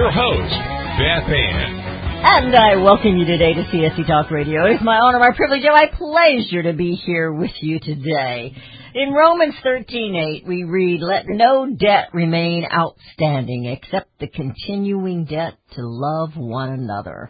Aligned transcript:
your 0.00 0.10
host, 0.10 0.54
Beth 0.96 1.28
Ann. 1.28 1.76
And 2.24 2.56
I 2.56 2.76
welcome 2.76 3.18
you 3.18 3.26
today 3.26 3.52
to 3.52 3.64
CSC 3.64 4.06
Talk 4.06 4.30
Radio. 4.30 4.64
It 4.64 4.76
is 4.76 4.80
my 4.80 4.96
honor, 4.96 5.18
my 5.18 5.32
privilege, 5.36 5.62
and 5.62 5.74
my 5.74 5.88
pleasure 5.92 6.62
to 6.62 6.72
be 6.72 6.94
here 6.94 7.30
with 7.30 7.50
you 7.60 7.78
today. 7.80 8.54
In 8.94 9.12
Romans 9.12 9.56
13:8, 9.62 10.46
we 10.46 10.64
read, 10.64 11.02
"Let 11.02 11.26
no 11.28 11.66
debt 11.66 12.14
remain 12.14 12.64
outstanding 12.64 13.66
except 13.66 14.18
the 14.18 14.28
continuing 14.28 15.26
debt 15.26 15.58
to 15.72 15.82
love 15.82 16.34
one 16.34 16.70
another. 16.70 17.28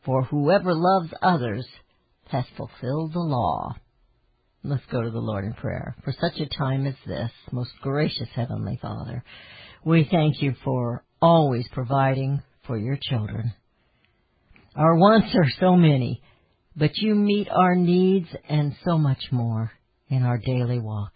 For 0.00 0.22
whoever 0.22 0.72
loves 0.72 1.12
others 1.20 1.68
has 2.28 2.46
fulfilled 2.56 3.12
the 3.12 3.20
law." 3.20 3.74
Let's 4.64 4.86
go 4.86 5.02
to 5.02 5.10
the 5.10 5.20
Lord 5.20 5.44
in 5.44 5.52
prayer. 5.52 5.96
For 6.02 6.12
such 6.12 6.40
a 6.40 6.46
time 6.46 6.86
as 6.86 6.96
this, 7.04 7.30
most 7.52 7.78
gracious 7.82 8.30
Heavenly 8.30 8.76
Father, 8.80 9.22
we 9.84 10.04
thank 10.04 10.40
you 10.40 10.54
for 10.64 11.02
always 11.20 11.66
providing 11.72 12.42
for 12.66 12.76
your 12.76 12.98
children. 13.00 13.52
Our 14.74 14.96
wants 14.96 15.34
are 15.34 15.50
so 15.60 15.76
many, 15.76 16.22
but 16.76 16.96
you 16.96 17.14
meet 17.14 17.48
our 17.48 17.74
needs 17.74 18.28
and 18.48 18.74
so 18.84 18.98
much 18.98 19.22
more 19.30 19.72
in 20.08 20.22
our 20.22 20.38
daily 20.38 20.78
walk. 20.78 21.12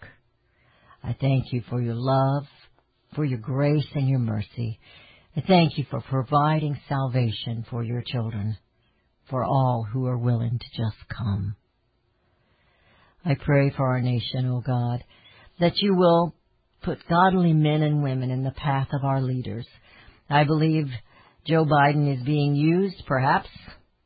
I 1.02 1.14
thank 1.20 1.52
you 1.52 1.62
for 1.68 1.80
your 1.80 1.94
love, 1.96 2.44
for 3.14 3.24
your 3.24 3.38
grace 3.38 3.86
and 3.94 4.08
your 4.08 4.18
mercy. 4.18 4.78
I 5.36 5.42
thank 5.42 5.78
you 5.78 5.84
for 5.90 6.00
providing 6.00 6.78
salvation 6.88 7.64
for 7.70 7.84
your 7.84 8.02
children, 8.04 8.56
for 9.28 9.44
all 9.44 9.86
who 9.92 10.06
are 10.06 10.18
willing 10.18 10.58
to 10.58 10.82
just 10.82 10.96
come. 11.08 11.54
I 13.24 13.34
pray 13.34 13.70
for 13.76 13.86
our 13.86 14.00
nation, 14.00 14.46
O 14.46 14.60
God, 14.60 15.04
that 15.60 15.76
you 15.76 15.94
will 15.94 16.34
put 16.82 17.06
godly 17.08 17.52
men 17.52 17.82
and 17.82 18.02
women 18.02 18.30
in 18.30 18.42
the 18.42 18.50
path 18.50 18.88
of 18.92 19.04
our 19.04 19.20
leaders. 19.20 19.66
I 20.30 20.44
believe 20.44 20.86
Joe 21.44 21.64
Biden 21.64 22.16
is 22.16 22.24
being 22.24 22.54
used, 22.54 23.02
perhaps 23.06 23.48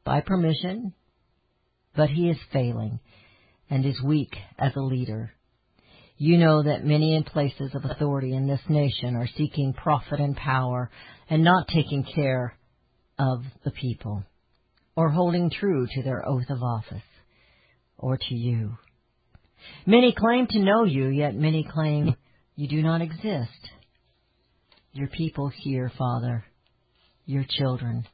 by 0.05 0.23
permission, 0.23 0.95
but 1.95 2.09
he 2.09 2.31
is 2.31 2.39
failing 2.51 2.99
and 3.69 3.85
is 3.85 4.01
weak 4.03 4.35
as 4.59 4.75
a 4.75 4.81
leader. 4.81 5.35
You 6.17 6.39
know 6.39 6.63
that 6.63 6.85
many 6.85 7.15
in 7.15 7.25
places 7.25 7.75
of 7.75 7.85
authority 7.85 8.35
in 8.35 8.47
this 8.47 8.61
nation 8.69 9.17
are 9.17 9.29
seeking 9.37 9.75
profit 9.75 10.19
and 10.19 10.35
power 10.35 10.91
and 11.29 11.45
not 11.45 11.69
taking 11.69 12.05
care 12.05 12.57
of 13.19 13.43
the 13.65 13.71
people 13.71 14.25
or 14.97 15.11
holding 15.11 15.51
true 15.51 15.87
to 15.91 16.03
their 16.03 16.27
oath 16.27 16.49
of 16.49 16.63
office 16.63 17.03
or 17.99 18.17
to 18.17 18.35
you. 18.35 18.79
Many 19.87 20.15
claim 20.17 20.47
to 20.47 20.59
know 20.59 20.85
you, 20.85 21.09
yet 21.09 21.35
many 21.35 21.69
claim 21.71 22.15
you 22.57 22.69
do 22.69 22.83
not 22.83 23.03
exist. 23.03 23.51
Your 24.95 25.09
people 25.09 25.49
here, 25.49 25.91
Father, 25.99 26.45
your 27.27 27.45
children, 27.49 28.07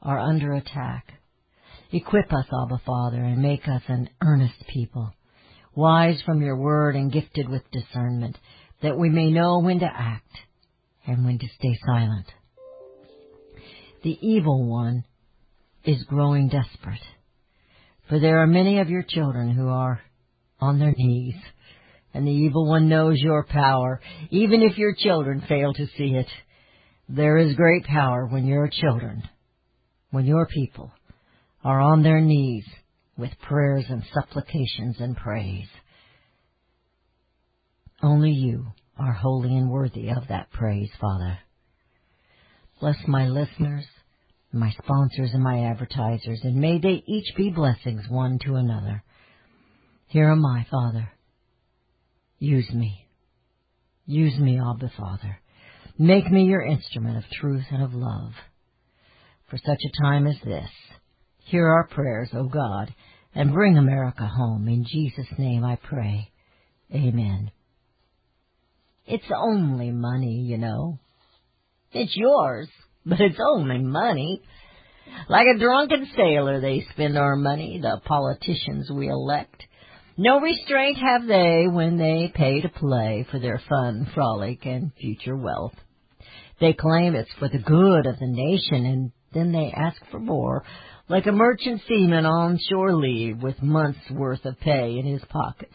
are 0.00 0.18
under 0.18 0.54
attack. 0.54 1.12
Equip 1.92 2.32
us, 2.32 2.46
Abba 2.46 2.80
Father, 2.86 3.22
and 3.22 3.42
make 3.42 3.68
us 3.68 3.82
an 3.88 4.08
earnest 4.22 4.54
people, 4.72 5.12
wise 5.74 6.22
from 6.24 6.40
your 6.40 6.56
word 6.56 6.96
and 6.96 7.12
gifted 7.12 7.50
with 7.50 7.70
discernment, 7.72 8.38
that 8.80 8.96
we 8.96 9.10
may 9.10 9.30
know 9.30 9.58
when 9.58 9.80
to 9.80 9.84
act 9.86 10.32
and 11.06 11.26
when 11.26 11.38
to 11.40 11.46
stay 11.58 11.78
silent. 11.84 12.26
The 14.02 14.16
evil 14.26 14.66
one 14.66 15.04
is 15.84 16.04
growing 16.04 16.48
desperate, 16.48 17.04
for 18.08 18.18
there 18.18 18.38
are 18.38 18.46
many 18.46 18.78
of 18.78 18.88
your 18.88 19.04
children 19.06 19.50
who 19.50 19.68
are 19.68 20.00
on 20.58 20.78
their 20.78 20.94
knees, 20.96 21.34
and 22.14 22.26
the 22.26 22.32
evil 22.32 22.68
one 22.68 22.88
knows 22.88 23.18
your 23.18 23.44
power, 23.44 24.00
even 24.30 24.62
if 24.62 24.78
your 24.78 24.94
children 24.94 25.42
fail 25.48 25.72
to 25.72 25.86
see 25.96 26.14
it. 26.14 26.26
There 27.08 27.38
is 27.38 27.54
great 27.54 27.84
power 27.84 28.26
when 28.26 28.46
your 28.46 28.68
children, 28.68 29.22
when 30.10 30.26
your 30.26 30.46
people 30.46 30.92
are 31.64 31.80
on 31.80 32.02
their 32.02 32.20
knees 32.20 32.64
with 33.16 33.30
prayers 33.42 33.84
and 33.88 34.02
supplications 34.14 34.96
and 35.00 35.16
praise. 35.16 35.68
Only 38.02 38.30
you 38.30 38.66
are 38.98 39.12
holy 39.12 39.56
and 39.56 39.70
worthy 39.70 40.08
of 40.10 40.28
that 40.28 40.50
praise, 40.52 40.90
Father. 41.00 41.38
Bless 42.80 42.96
my 43.08 43.26
listeners, 43.26 43.84
my 44.52 44.70
sponsors, 44.82 45.30
and 45.32 45.42
my 45.42 45.64
advertisers, 45.64 46.40
and 46.44 46.56
may 46.56 46.78
they 46.78 47.02
each 47.06 47.34
be 47.36 47.50
blessings 47.50 48.08
one 48.08 48.38
to 48.44 48.54
another. 48.54 49.02
Here 50.06 50.30
am 50.30 50.46
I, 50.46 50.66
Father. 50.70 51.10
Use 52.38 52.70
me. 52.72 53.06
Use 54.06 54.38
me, 54.38 54.60
Abba, 54.60 54.92
Father. 54.96 55.40
Make 55.98 56.30
me 56.30 56.44
your 56.44 56.62
instrument 56.62 57.16
of 57.18 57.24
truth 57.40 57.64
and 57.70 57.82
of 57.82 57.92
love. 57.92 58.32
For 59.50 59.58
such 59.58 59.80
a 59.84 60.02
time 60.02 60.26
as 60.26 60.36
this, 60.44 60.70
hear 61.44 61.66
our 61.66 61.88
prayers, 61.88 62.28
O 62.34 62.44
God, 62.44 62.94
and 63.34 63.52
bring 63.52 63.76
America 63.76 64.26
home. 64.26 64.68
In 64.68 64.84
Jesus' 64.84 65.26
name 65.38 65.64
I 65.64 65.76
pray. 65.76 66.30
Amen. 66.94 67.50
It's 69.06 69.30
only 69.34 69.90
money, 69.90 70.42
you 70.42 70.58
know. 70.58 70.98
It's 71.92 72.14
yours, 72.14 72.68
but 73.04 73.20
it's 73.20 73.40
only 73.40 73.78
money. 73.78 74.42
Like 75.28 75.46
a 75.46 75.58
drunken 75.58 76.08
sailor, 76.14 76.60
they 76.60 76.86
spend 76.92 77.16
our 77.16 77.34
money, 77.34 77.80
the 77.80 78.00
politicians 78.04 78.90
we 78.90 79.08
elect. 79.08 79.62
No 80.20 80.40
restraint 80.40 80.98
have 80.98 81.28
they 81.28 81.66
when 81.70 81.96
they 81.96 82.32
pay 82.34 82.60
to 82.62 82.68
play 82.68 83.24
for 83.30 83.38
their 83.38 83.62
fun, 83.68 84.10
frolic, 84.12 84.66
and 84.66 84.92
future 84.94 85.36
wealth. 85.36 85.76
They 86.60 86.72
claim 86.72 87.14
it's 87.14 87.32
for 87.38 87.48
the 87.48 87.60
good 87.60 88.04
of 88.04 88.18
the 88.18 88.26
nation, 88.26 88.84
and 88.84 89.12
then 89.32 89.52
they 89.52 89.72
ask 89.72 89.96
for 90.10 90.18
more, 90.18 90.64
like 91.08 91.26
a 91.26 91.32
merchant 91.32 91.82
seaman 91.86 92.26
on 92.26 92.58
shore 92.68 92.96
leave 92.96 93.40
with 93.40 93.62
months' 93.62 94.10
worth 94.10 94.44
of 94.44 94.58
pay 94.58 94.98
in 94.98 95.06
his 95.06 95.22
pocket. 95.28 95.70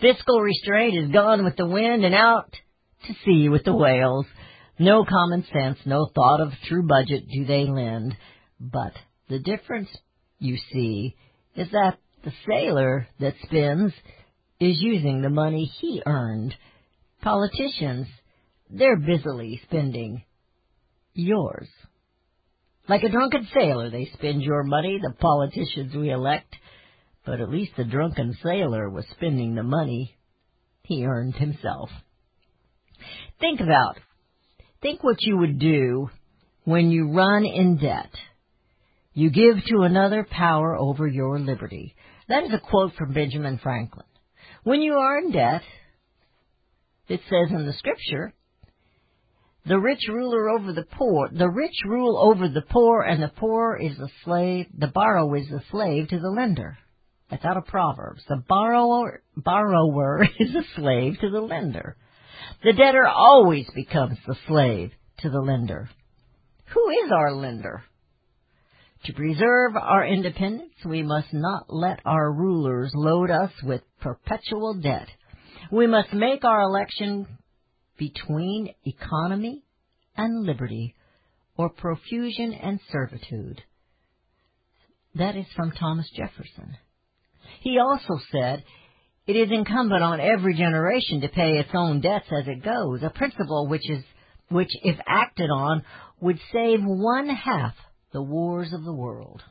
Fiscal 0.00 0.40
restraint 0.40 0.96
is 0.96 1.12
gone 1.12 1.44
with 1.44 1.54
the 1.54 1.64
wind 1.64 2.04
and 2.04 2.16
out 2.16 2.52
to 3.06 3.14
sea 3.24 3.48
with 3.48 3.62
the 3.62 3.76
whales. 3.76 4.26
No 4.76 5.04
common 5.04 5.46
sense, 5.52 5.78
no 5.86 6.10
thought 6.12 6.40
of 6.40 6.50
true 6.66 6.82
budget 6.84 7.28
do 7.32 7.44
they 7.44 7.64
lend. 7.64 8.16
But 8.58 8.94
the 9.28 9.38
difference, 9.38 9.88
you 10.40 10.56
see, 10.72 11.14
is 11.54 11.70
that 11.70 11.98
the 12.24 12.32
sailor 12.48 13.06
that 13.20 13.34
spends 13.44 13.92
is 14.60 14.78
using 14.80 15.20
the 15.20 15.30
money 15.30 15.70
he 15.80 16.02
earned. 16.06 16.54
Politicians, 17.22 18.06
they're 18.70 18.98
busily 18.98 19.60
spending 19.64 20.24
yours. 21.14 21.68
Like 22.88 23.02
a 23.02 23.08
drunken 23.08 23.48
sailor, 23.54 23.90
they 23.90 24.10
spend 24.14 24.42
your 24.42 24.62
money, 24.62 24.98
the 25.00 25.14
politicians 25.14 25.94
we 25.94 26.10
elect. 26.10 26.54
But 27.24 27.40
at 27.40 27.48
least 27.48 27.72
the 27.76 27.84
drunken 27.84 28.36
sailor 28.42 28.90
was 28.90 29.06
spending 29.12 29.54
the 29.54 29.62
money 29.62 30.14
he 30.82 31.06
earned 31.06 31.34
himself. 31.34 31.88
Think 33.40 33.60
about, 33.60 33.96
think 34.82 35.02
what 35.02 35.16
you 35.20 35.38
would 35.38 35.58
do 35.58 36.10
when 36.64 36.90
you 36.90 37.12
run 37.12 37.44
in 37.46 37.78
debt. 37.78 38.10
You 39.14 39.30
give 39.30 39.64
to 39.66 39.82
another 39.82 40.26
power 40.28 40.76
over 40.76 41.06
your 41.06 41.38
liberty. 41.38 41.94
That 42.28 42.44
is 42.44 42.52
a 42.52 42.58
quote 42.58 42.94
from 42.94 43.12
Benjamin 43.12 43.58
Franklin. 43.62 44.06
When 44.62 44.80
you 44.80 44.94
are 44.94 45.18
in 45.18 45.30
debt, 45.32 45.62
it 47.08 47.20
says 47.28 47.50
in 47.50 47.66
the 47.66 47.74
scripture, 47.74 48.32
the 49.66 49.78
rich 49.78 50.06
ruler 50.08 50.50
over 50.50 50.72
the 50.72 50.84
poor, 50.84 51.28
the 51.30 51.48
rich 51.48 51.76
rule 51.86 52.18
over 52.18 52.48
the 52.48 52.62
poor 52.62 53.02
and 53.02 53.22
the 53.22 53.32
poor 53.36 53.76
is 53.76 53.98
a 53.98 54.08
slave, 54.24 54.66
the 54.76 54.88
borrower 54.88 55.36
is 55.36 55.50
a 55.50 55.62
slave 55.70 56.08
to 56.08 56.18
the 56.18 56.30
lender. 56.30 56.78
That's 57.30 57.44
out 57.44 57.56
of 57.56 57.66
Proverbs. 57.66 58.22
The 58.28 58.42
borrower, 58.46 59.22
borrower 59.36 60.22
is 60.38 60.54
a 60.54 60.64
slave 60.76 61.18
to 61.20 61.30
the 61.30 61.40
lender. 61.40 61.96
The 62.62 62.72
debtor 62.72 63.06
always 63.06 63.66
becomes 63.74 64.18
the 64.26 64.36
slave 64.46 64.92
to 65.20 65.30
the 65.30 65.40
lender. 65.40 65.88
Who 66.74 66.90
is 66.90 67.10
our 67.12 67.32
lender? 67.32 67.82
To 69.04 69.12
preserve 69.12 69.76
our 69.76 70.06
independence, 70.06 70.72
we 70.84 71.02
must 71.02 71.32
not 71.32 71.66
let 71.68 72.00
our 72.06 72.32
rulers 72.32 72.90
load 72.94 73.30
us 73.30 73.50
with 73.62 73.82
perpetual 74.00 74.74
debt. 74.74 75.08
We 75.70 75.86
must 75.86 76.14
make 76.14 76.42
our 76.42 76.62
election 76.62 77.26
between 77.98 78.70
economy 78.86 79.62
and 80.16 80.46
liberty, 80.46 80.94
or 81.58 81.68
profusion 81.68 82.54
and 82.54 82.80
servitude. 82.90 83.62
That 85.16 85.36
is 85.36 85.46
from 85.54 85.72
Thomas 85.72 86.08
Jefferson. 86.16 86.76
He 87.60 87.78
also 87.78 88.18
said, 88.32 88.64
it 89.26 89.36
is 89.36 89.50
incumbent 89.50 90.02
on 90.02 90.20
every 90.20 90.54
generation 90.54 91.20
to 91.20 91.28
pay 91.28 91.58
its 91.58 91.70
own 91.74 92.00
debts 92.00 92.26
as 92.30 92.48
it 92.48 92.64
goes, 92.64 93.02
a 93.02 93.10
principle 93.10 93.68
which 93.68 93.88
is, 93.88 94.02
which 94.48 94.70
if 94.82 94.96
acted 95.06 95.50
on 95.50 95.82
would 96.20 96.38
save 96.52 96.80
one 96.82 97.28
half 97.28 97.74
the 98.14 98.22
wars 98.22 98.72
of 98.72 98.84
the 98.84 98.94
world. 98.94 99.42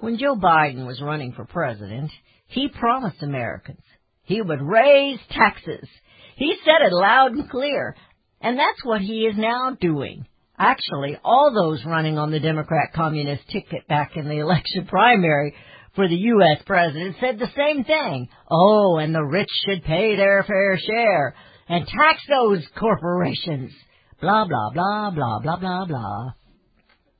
When 0.00 0.18
Joe 0.18 0.34
Biden 0.34 0.86
was 0.86 1.00
running 1.00 1.32
for 1.32 1.44
president, 1.44 2.10
he 2.48 2.68
promised 2.68 3.22
Americans 3.22 3.82
he 4.26 4.42
would 4.42 4.60
raise 4.60 5.20
taxes. 5.30 5.88
He 6.36 6.56
said 6.64 6.84
it 6.84 6.92
loud 6.92 7.32
and 7.32 7.48
clear, 7.48 7.96
and 8.40 8.58
that's 8.58 8.84
what 8.84 9.00
he 9.00 9.20
is 9.20 9.36
now 9.38 9.76
doing. 9.80 10.26
Actually, 10.58 11.16
all 11.22 11.52
those 11.54 11.84
running 11.84 12.18
on 12.18 12.30
the 12.30 12.40
Democrat 12.40 12.92
Communist 12.94 13.48
ticket 13.48 13.86
back 13.86 14.16
in 14.16 14.28
the 14.28 14.38
election 14.40 14.86
primary 14.86 15.54
for 15.94 16.08
the 16.08 16.16
U.S. 16.16 16.62
president 16.66 17.16
said 17.20 17.38
the 17.38 17.52
same 17.56 17.84
thing. 17.84 18.28
Oh, 18.50 18.98
and 18.98 19.14
the 19.14 19.22
rich 19.22 19.50
should 19.64 19.84
pay 19.84 20.16
their 20.16 20.42
fair 20.42 20.78
share 20.78 21.34
and 21.68 21.86
tax 21.86 22.22
those 22.28 22.66
corporations. 22.78 23.72
Blah, 24.20 24.46
blah, 24.46 24.70
blah, 24.72 25.10
blah, 25.10 25.38
blah, 25.40 25.56
blah, 25.56 25.84
blah. 25.84 26.32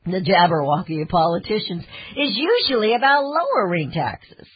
The 0.06 0.20
Jabberwocky 0.20 1.02
of 1.02 1.08
politicians 1.08 1.82
is 2.16 2.38
usually 2.38 2.94
about 2.94 3.24
lowering 3.24 3.90
taxes. 3.90 4.46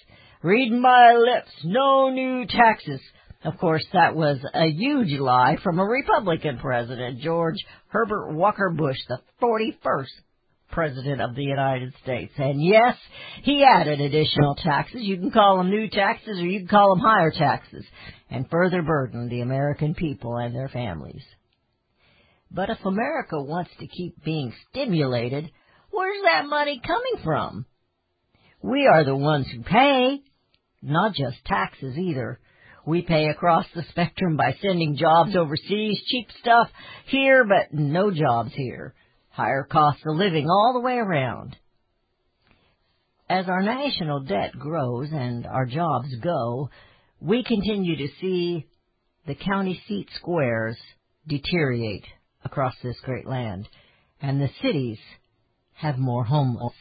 Read 0.42 0.70
my 0.70 1.14
lips, 1.14 1.50
no 1.64 2.08
new 2.10 2.46
taxes. 2.46 3.00
Of 3.42 3.58
course, 3.58 3.84
that 3.92 4.14
was 4.14 4.38
a 4.54 4.68
huge 4.68 5.18
lie 5.18 5.56
from 5.64 5.80
a 5.80 5.84
Republican 5.84 6.58
president, 6.58 7.20
George 7.20 7.56
Herbert 7.88 8.32
Walker 8.32 8.70
Bush, 8.70 8.98
the 9.08 9.18
41st 9.42 10.06
President 10.70 11.20
of 11.20 11.34
the 11.34 11.42
United 11.42 11.94
States. 12.04 12.32
And 12.38 12.64
yes, 12.64 12.96
he 13.42 13.64
added 13.64 14.00
additional 14.00 14.54
taxes. 14.54 15.00
You 15.02 15.16
can 15.16 15.32
call 15.32 15.56
them 15.56 15.70
new 15.70 15.88
taxes 15.88 16.38
or 16.38 16.46
you 16.46 16.60
can 16.60 16.68
call 16.68 16.94
them 16.94 17.04
higher 17.04 17.32
taxes 17.32 17.84
and 18.30 18.48
further 18.48 18.82
burden 18.82 19.28
the 19.28 19.40
American 19.40 19.94
people 19.94 20.36
and 20.36 20.54
their 20.54 20.68
families. 20.68 21.24
But 22.50 22.68
if 22.68 22.84
America 22.84 23.40
wants 23.40 23.70
to 23.78 23.86
keep 23.86 24.24
being 24.24 24.52
stimulated, 24.68 25.50
where's 25.90 26.22
that 26.24 26.46
money 26.46 26.80
coming 26.84 27.24
from? 27.24 27.66
We 28.60 28.86
are 28.86 29.04
the 29.04 29.16
ones 29.16 29.46
who 29.48 29.62
pay, 29.62 30.20
not 30.82 31.14
just 31.14 31.44
taxes 31.46 31.96
either. 31.96 32.40
We 32.84 33.02
pay 33.02 33.28
across 33.28 33.66
the 33.74 33.84
spectrum 33.90 34.36
by 34.36 34.56
sending 34.60 34.96
jobs 34.96 35.36
overseas, 35.36 36.02
cheap 36.06 36.28
stuff 36.40 36.68
here, 37.06 37.44
but 37.44 37.72
no 37.72 38.10
jobs 38.10 38.52
here. 38.54 38.94
Higher 39.28 39.64
costs 39.64 40.02
of 40.04 40.16
living 40.16 40.48
all 40.48 40.72
the 40.74 40.80
way 40.80 40.96
around. 40.96 41.56
As 43.28 43.46
our 43.48 43.62
national 43.62 44.24
debt 44.24 44.58
grows 44.58 45.10
and 45.12 45.46
our 45.46 45.66
jobs 45.66 46.08
go, 46.20 46.68
we 47.20 47.44
continue 47.44 47.96
to 47.96 48.08
see 48.20 48.66
the 49.26 49.36
county 49.36 49.80
seat 49.86 50.08
squares 50.16 50.76
deteriorate 51.28 52.06
across 52.44 52.74
this 52.82 52.96
great 53.02 53.26
land, 53.26 53.68
and 54.20 54.40
the 54.40 54.50
cities 54.62 54.98
have 55.74 55.98
more 55.98 56.24
homeless. 56.24 56.74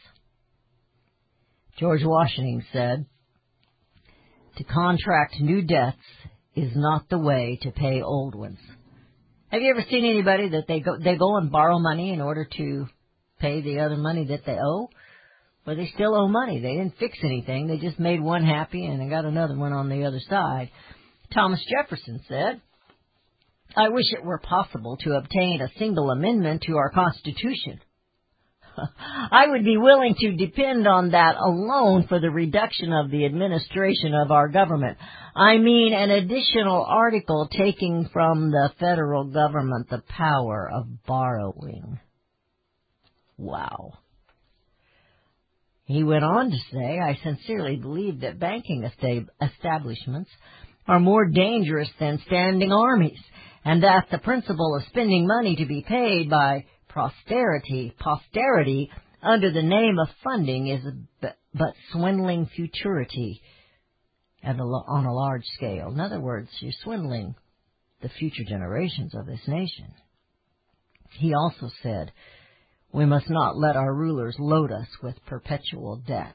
George 1.78 2.04
Washington 2.04 2.64
said, 2.72 3.06
to 4.56 4.64
contract 4.64 5.40
new 5.40 5.62
debts 5.62 5.96
is 6.54 6.72
not 6.74 7.08
the 7.08 7.18
way 7.18 7.58
to 7.62 7.70
pay 7.70 8.02
old 8.02 8.34
ones. 8.34 8.58
Have 9.48 9.62
you 9.62 9.70
ever 9.70 9.84
seen 9.88 10.04
anybody 10.04 10.50
that 10.50 10.66
they 10.68 10.80
go 10.80 10.98
they 11.02 11.16
go 11.16 11.36
and 11.36 11.50
borrow 11.50 11.78
money 11.78 12.12
in 12.12 12.20
order 12.20 12.46
to 12.56 12.86
pay 13.40 13.62
the 13.62 13.80
other 13.80 13.96
money 13.96 14.26
that 14.26 14.44
they 14.44 14.58
owe? 14.62 14.88
But 15.64 15.76
they 15.76 15.90
still 15.94 16.14
owe 16.14 16.28
money. 16.28 16.60
They 16.60 16.74
didn't 16.74 16.98
fix 16.98 17.18
anything. 17.22 17.66
They 17.66 17.78
just 17.78 17.98
made 17.98 18.20
one 18.20 18.44
happy 18.44 18.84
and 18.84 19.00
they 19.00 19.08
got 19.08 19.24
another 19.24 19.56
one 19.56 19.72
on 19.72 19.88
the 19.88 20.04
other 20.04 20.20
side. 20.28 20.70
Thomas 21.32 21.64
Jefferson 21.68 22.20
said, 22.28 22.60
I 23.76 23.88
wish 23.88 24.12
it 24.12 24.24
were 24.24 24.38
possible 24.38 24.96
to 24.98 25.16
obtain 25.16 25.60
a 25.60 25.78
single 25.78 26.10
amendment 26.10 26.62
to 26.62 26.76
our 26.76 26.90
Constitution. 26.90 27.80
I 29.30 29.46
would 29.48 29.64
be 29.64 29.76
willing 29.76 30.14
to 30.18 30.36
depend 30.36 30.86
on 30.86 31.10
that 31.10 31.36
alone 31.36 32.06
for 32.08 32.20
the 32.20 32.30
reduction 32.30 32.92
of 32.92 33.10
the 33.10 33.24
administration 33.24 34.14
of 34.14 34.30
our 34.30 34.48
government. 34.48 34.98
I 35.34 35.58
mean 35.58 35.92
an 35.94 36.10
additional 36.10 36.84
article 36.84 37.48
taking 37.50 38.08
from 38.12 38.50
the 38.50 38.72
federal 38.78 39.24
government 39.24 39.88
the 39.90 40.02
power 40.08 40.70
of 40.72 41.04
borrowing. 41.06 41.98
Wow. 43.36 43.94
He 45.84 46.04
went 46.04 46.24
on 46.24 46.50
to 46.50 46.56
say, 46.72 47.00
I 47.00 47.18
sincerely 47.22 47.76
believe 47.76 48.20
that 48.20 48.38
banking 48.38 48.88
establishments 49.42 50.30
are 50.86 51.00
more 51.00 51.26
dangerous 51.26 51.88
than 51.98 52.22
standing 52.26 52.72
armies, 52.72 53.18
and 53.70 53.84
that 53.84 54.08
the 54.10 54.18
principle 54.18 54.74
of 54.74 54.82
spending 54.88 55.28
money 55.28 55.54
to 55.54 55.64
be 55.64 55.84
paid 55.86 56.28
by 56.28 56.64
posterity, 56.88 57.94
posterity 58.00 58.90
under 59.22 59.52
the 59.52 59.62
name 59.62 59.96
of 59.96 60.08
funding 60.24 60.66
is 60.66 60.84
but, 61.20 61.74
swindling 61.92 62.46
futurity 62.46 63.40
at 64.42 64.56
a, 64.56 64.58
on 64.58 65.06
a 65.06 65.14
large 65.14 65.44
scale. 65.54 65.92
In 65.92 66.00
other 66.00 66.18
words, 66.18 66.48
you're 66.58 66.72
swindling 66.82 67.36
the 68.02 68.08
future 68.08 68.42
generations 68.42 69.14
of 69.14 69.26
this 69.26 69.46
nation. 69.46 69.94
He 71.10 71.32
also 71.32 71.70
said, 71.80 72.10
we 72.92 73.06
must 73.06 73.30
not 73.30 73.56
let 73.56 73.76
our 73.76 73.94
rulers 73.94 74.34
load 74.40 74.72
us 74.72 74.88
with 75.00 75.14
perpetual 75.26 76.02
debt. 76.08 76.34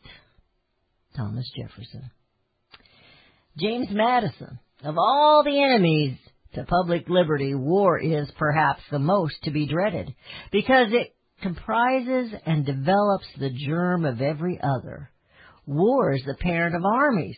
Thomas 1.18 1.52
Jefferson. 1.54 2.12
James 3.58 3.90
Madison, 3.92 4.58
of 4.86 4.96
all 4.98 5.44
the 5.44 5.62
enemies 5.62 6.18
to 6.56 6.64
public 6.64 7.08
liberty, 7.10 7.54
war 7.54 8.00
is 8.00 8.30
perhaps 8.38 8.82
the 8.92 9.00
most 9.00 9.36
to 9.44 9.52
be 9.52 9.68
dreaded 9.68 10.14
because 10.52 10.88
it 10.92 11.16
comprises 11.42 12.32
and 12.46 12.66
develops 12.66 13.28
the 13.40 13.52
germ 13.52 14.06
of 14.06 14.22
every 14.22 14.60
other. 14.62 15.12
War 15.66 16.14
is 16.14 16.24
the 16.26 16.36
parent 16.36 16.76
of 16.76 16.84
armies. 16.84 17.38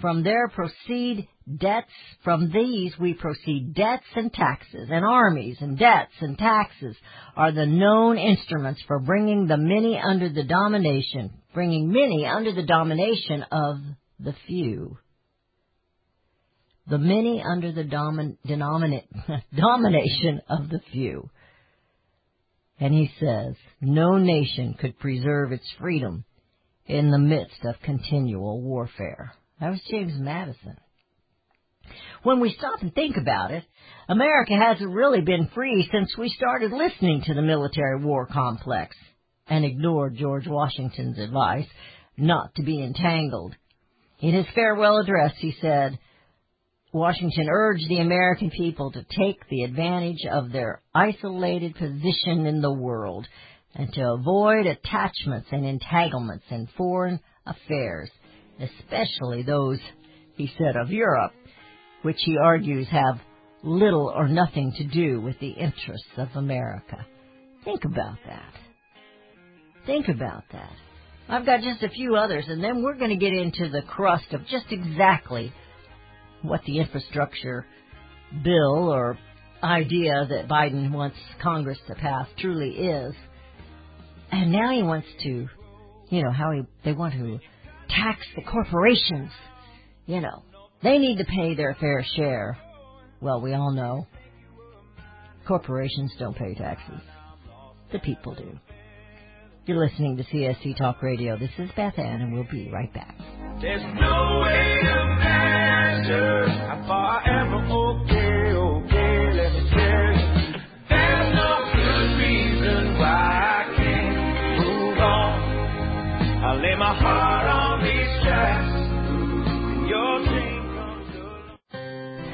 From 0.00 0.24
there 0.24 0.48
proceed 0.48 1.28
debts, 1.58 1.92
from 2.24 2.50
these 2.50 2.92
we 2.98 3.14
proceed 3.14 3.74
debts 3.74 4.06
and 4.16 4.32
taxes, 4.32 4.88
and 4.90 5.04
armies 5.04 5.58
and 5.60 5.78
debts 5.78 6.14
and 6.20 6.36
taxes 6.36 6.96
are 7.36 7.52
the 7.52 7.66
known 7.66 8.18
instruments 8.18 8.82
for 8.86 8.98
bringing 8.98 9.46
the 9.46 9.56
many 9.56 9.98
under 9.98 10.28
the 10.28 10.44
domination, 10.44 11.30
bringing 11.54 11.88
many 11.88 12.26
under 12.26 12.52
the 12.52 12.66
domination 12.66 13.44
of 13.52 13.76
the 14.18 14.34
few 14.46 14.98
the 16.88 16.98
many 16.98 17.42
under 17.42 17.72
the 17.72 17.84
domin, 17.84 18.36
domination 19.56 20.40
of 20.48 20.68
the 20.68 20.80
few. 20.92 21.30
And 22.80 22.92
he 22.92 23.10
says, 23.20 23.54
no 23.80 24.18
nation 24.18 24.74
could 24.80 24.98
preserve 24.98 25.52
its 25.52 25.66
freedom 25.78 26.24
in 26.86 27.10
the 27.10 27.18
midst 27.18 27.64
of 27.64 27.80
continual 27.82 28.60
warfare. 28.60 29.32
That 29.60 29.70
was 29.70 29.80
James 29.88 30.14
Madison. 30.16 30.76
When 32.22 32.40
we 32.40 32.54
stop 32.58 32.80
and 32.80 32.94
think 32.94 33.16
about 33.16 33.50
it, 33.50 33.64
America 34.08 34.54
hasn't 34.54 34.90
really 34.90 35.20
been 35.20 35.48
free 35.54 35.88
since 35.92 36.16
we 36.16 36.28
started 36.30 36.72
listening 36.72 37.22
to 37.26 37.34
the 37.34 37.42
military 37.42 38.02
war 38.02 38.26
complex 38.26 38.96
and 39.46 39.64
ignored 39.64 40.16
George 40.16 40.46
Washington's 40.46 41.18
advice 41.18 41.66
not 42.16 42.54
to 42.56 42.62
be 42.62 42.82
entangled. 42.82 43.54
In 44.20 44.34
his 44.34 44.46
farewell 44.54 44.98
address, 44.98 45.32
he 45.38 45.54
said, 45.60 45.98
Washington 46.92 47.48
urged 47.50 47.88
the 47.88 48.00
American 48.00 48.50
people 48.50 48.92
to 48.92 49.04
take 49.18 49.48
the 49.48 49.62
advantage 49.62 50.26
of 50.30 50.52
their 50.52 50.82
isolated 50.94 51.74
position 51.74 52.46
in 52.46 52.60
the 52.60 52.72
world 52.72 53.26
and 53.74 53.90
to 53.94 54.12
avoid 54.12 54.66
attachments 54.66 55.48
and 55.50 55.64
entanglements 55.64 56.44
in 56.50 56.68
foreign 56.76 57.18
affairs, 57.46 58.10
especially 58.60 59.42
those, 59.42 59.78
he 60.36 60.52
said, 60.58 60.76
of 60.76 60.90
Europe, 60.90 61.32
which 62.02 62.18
he 62.18 62.36
argues 62.36 62.86
have 62.88 63.20
little 63.62 64.12
or 64.14 64.28
nothing 64.28 64.72
to 64.76 64.84
do 64.84 65.18
with 65.20 65.38
the 65.40 65.50
interests 65.50 66.10
of 66.18 66.28
America. 66.34 67.06
Think 67.64 67.84
about 67.86 68.18
that. 68.26 68.52
Think 69.86 70.08
about 70.08 70.44
that. 70.52 70.72
I've 71.28 71.46
got 71.46 71.62
just 71.62 71.82
a 71.82 71.88
few 71.88 72.16
others, 72.16 72.44
and 72.48 72.62
then 72.62 72.82
we're 72.82 72.98
going 72.98 73.10
to 73.10 73.16
get 73.16 73.32
into 73.32 73.70
the 73.70 73.82
crust 73.82 74.32
of 74.32 74.46
just 74.46 74.66
exactly 74.70 75.52
what 76.42 76.60
the 76.66 76.78
infrastructure 76.78 77.66
bill 78.44 78.90
or 78.90 79.18
idea 79.62 80.26
that 80.28 80.48
Biden 80.48 80.90
wants 80.90 81.16
Congress 81.42 81.78
to 81.86 81.94
pass 81.94 82.26
truly 82.38 82.70
is. 82.70 83.14
And 84.30 84.50
now 84.50 84.72
he 84.72 84.82
wants 84.82 85.06
to, 85.22 85.48
you 86.08 86.22
know, 86.22 86.32
how 86.32 86.52
he, 86.52 86.62
they 86.84 86.92
want 86.92 87.14
to 87.14 87.38
tax 87.88 88.20
the 88.34 88.42
corporations. 88.42 89.30
You 90.06 90.20
know, 90.20 90.42
they 90.82 90.98
need 90.98 91.18
to 91.18 91.24
pay 91.24 91.54
their 91.54 91.76
fair 91.78 92.04
share. 92.16 92.58
Well, 93.20 93.40
we 93.40 93.54
all 93.54 93.70
know 93.72 94.06
corporations 95.46 96.12
don't 96.18 96.36
pay 96.36 96.54
taxes. 96.54 97.00
The 97.92 97.98
people 98.00 98.34
do. 98.34 98.58
You're 99.66 99.86
listening 99.86 100.16
to 100.16 100.24
CSC 100.24 100.76
Talk 100.76 101.02
Radio. 101.02 101.38
This 101.38 101.50
is 101.58 101.70
Beth 101.76 101.96
Ann, 101.96 102.20
and 102.20 102.32
we'll 102.32 102.48
be 102.50 102.68
right 102.72 102.92
back. 102.92 103.16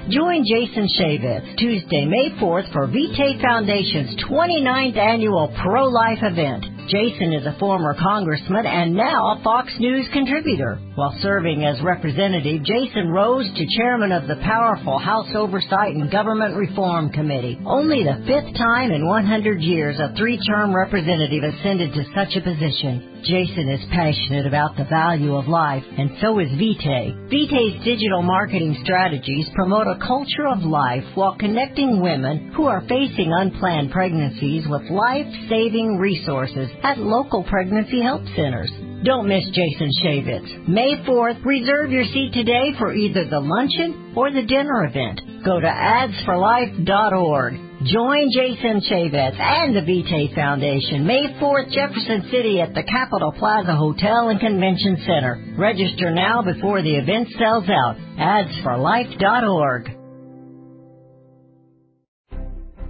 Join 0.09 0.45
Jason 0.49 0.89
Chaffetz 0.99 1.59
Tuesday, 1.59 2.07
May 2.07 2.31
4th 2.41 2.73
for 2.73 2.87
Vitae 2.87 3.37
Foundation's 3.43 4.17
29th 4.25 4.97
annual 4.97 5.55
pro-life 5.63 6.21
event. 6.23 6.78
Jason 6.89 7.35
is 7.35 7.45
a 7.45 7.59
former 7.59 7.95
congressman 8.01 8.65
and 8.65 8.95
now 8.95 9.37
a 9.37 9.43
Fox 9.45 9.71
News 9.79 10.07
contributor. 10.13 10.81
While 10.95 11.15
serving 11.21 11.63
as 11.65 11.83
representative, 11.83 12.65
Jason 12.65 13.09
rose 13.09 13.45
to 13.45 13.67
chairman 13.77 14.11
of 14.11 14.27
the 14.27 14.41
powerful 14.43 14.99
House 14.99 15.29
Oversight 15.35 15.95
and 15.95 16.11
Government 16.11 16.57
Reform 16.57 17.11
Committee. 17.11 17.59
Only 17.67 18.05
the 18.05 18.25
fifth 18.27 18.57
time 18.57 18.91
in 18.91 19.07
100 19.07 19.61
years 19.61 20.01
a 20.01 20.15
three-term 20.17 20.75
representative 20.75 21.45
ascended 21.45 21.93
to 21.93 22.05
such 22.15 22.37
a 22.37 22.41
position. 22.41 23.18
Jason 23.25 23.69
is 23.69 23.81
passionate 23.91 24.47
about 24.47 24.77
the 24.77 24.85
value 24.85 25.35
of 25.35 25.49
life, 25.49 25.83
and 25.97 26.11
so 26.21 26.39
is 26.39 26.49
Vitae. 26.59 27.15
Vitae's 27.29 27.83
digital 27.85 28.23
marketing 28.23 28.79
strategies 28.83 29.47
promote 29.55 29.87
a 29.87 29.99
culture 30.07 30.49
of 30.49 30.63
life 30.63 31.05
while 31.15 31.37
connecting 31.39 32.01
women 32.01 32.53
who 32.57 32.67
are 32.67 32.87
facing 32.89 33.33
unplanned 33.33 33.91
pregnancies 33.91 34.67
with 34.69 34.91
life-saving 34.91 35.99
resources 35.99 36.71
at 36.83 36.99
local 36.99 37.45
pregnancy 37.45 38.03
help 38.03 38.23
centers. 38.37 38.71
Don't 39.05 39.29
miss 39.29 39.45
Jason 39.53 39.91
Chaffetz. 40.03 40.69
May 40.69 40.97
4th, 41.07 41.45
reserve 41.45 41.91
your 41.91 42.05
seat 42.05 42.33
today 42.33 42.73
for 42.79 42.95
either 42.95 43.29
the 43.29 43.41
luncheon 43.41 44.15
or 44.17 44.33
the 44.33 44.43
dinner 44.43 44.87
event. 44.87 45.21
Go 45.45 45.61
to 45.61 45.67
adsforlife.org. 45.67 47.68
Join 47.85 48.29
Jason 48.35 48.81
Chaffetz 48.91 49.39
and 49.39 49.77
the 49.77 49.83
Vitae 49.83 50.35
Foundation 50.35 51.07
May 51.07 51.39
4th, 51.41 51.71
Jefferson 51.71 52.29
City 52.29 52.61
at 52.61 52.75
the 52.75 52.83
Capitol 52.83 53.31
Plaza 53.39 53.77
Hotel 53.77 54.31
and 54.31 54.41
Convention 54.41 54.97
Center. 55.07 55.55
Register 55.57 56.11
now 56.11 56.43
before 56.43 56.83
the 56.83 56.97
event 56.97 57.29
sells 57.39 57.69
out. 57.69 57.95
Adsforlife.org. 58.19 59.91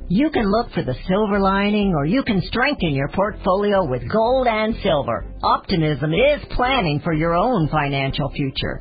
You 0.09 0.31
can 0.31 0.51
look 0.51 0.73
for 0.73 0.83
the 0.83 0.97
silver 1.07 1.39
lining 1.39 1.93
or 1.95 2.07
you 2.07 2.23
can 2.23 2.41
strengthen 2.47 2.95
your 2.95 3.09
portfolio 3.09 3.85
with 3.85 4.11
gold 4.11 4.47
and 4.47 4.75
silver. 4.83 5.27
Optimism 5.43 6.15
is 6.15 6.41
planning 6.57 7.01
for 7.05 7.13
your 7.13 7.35
own 7.35 7.69
financial 7.69 8.31
future. 8.31 8.81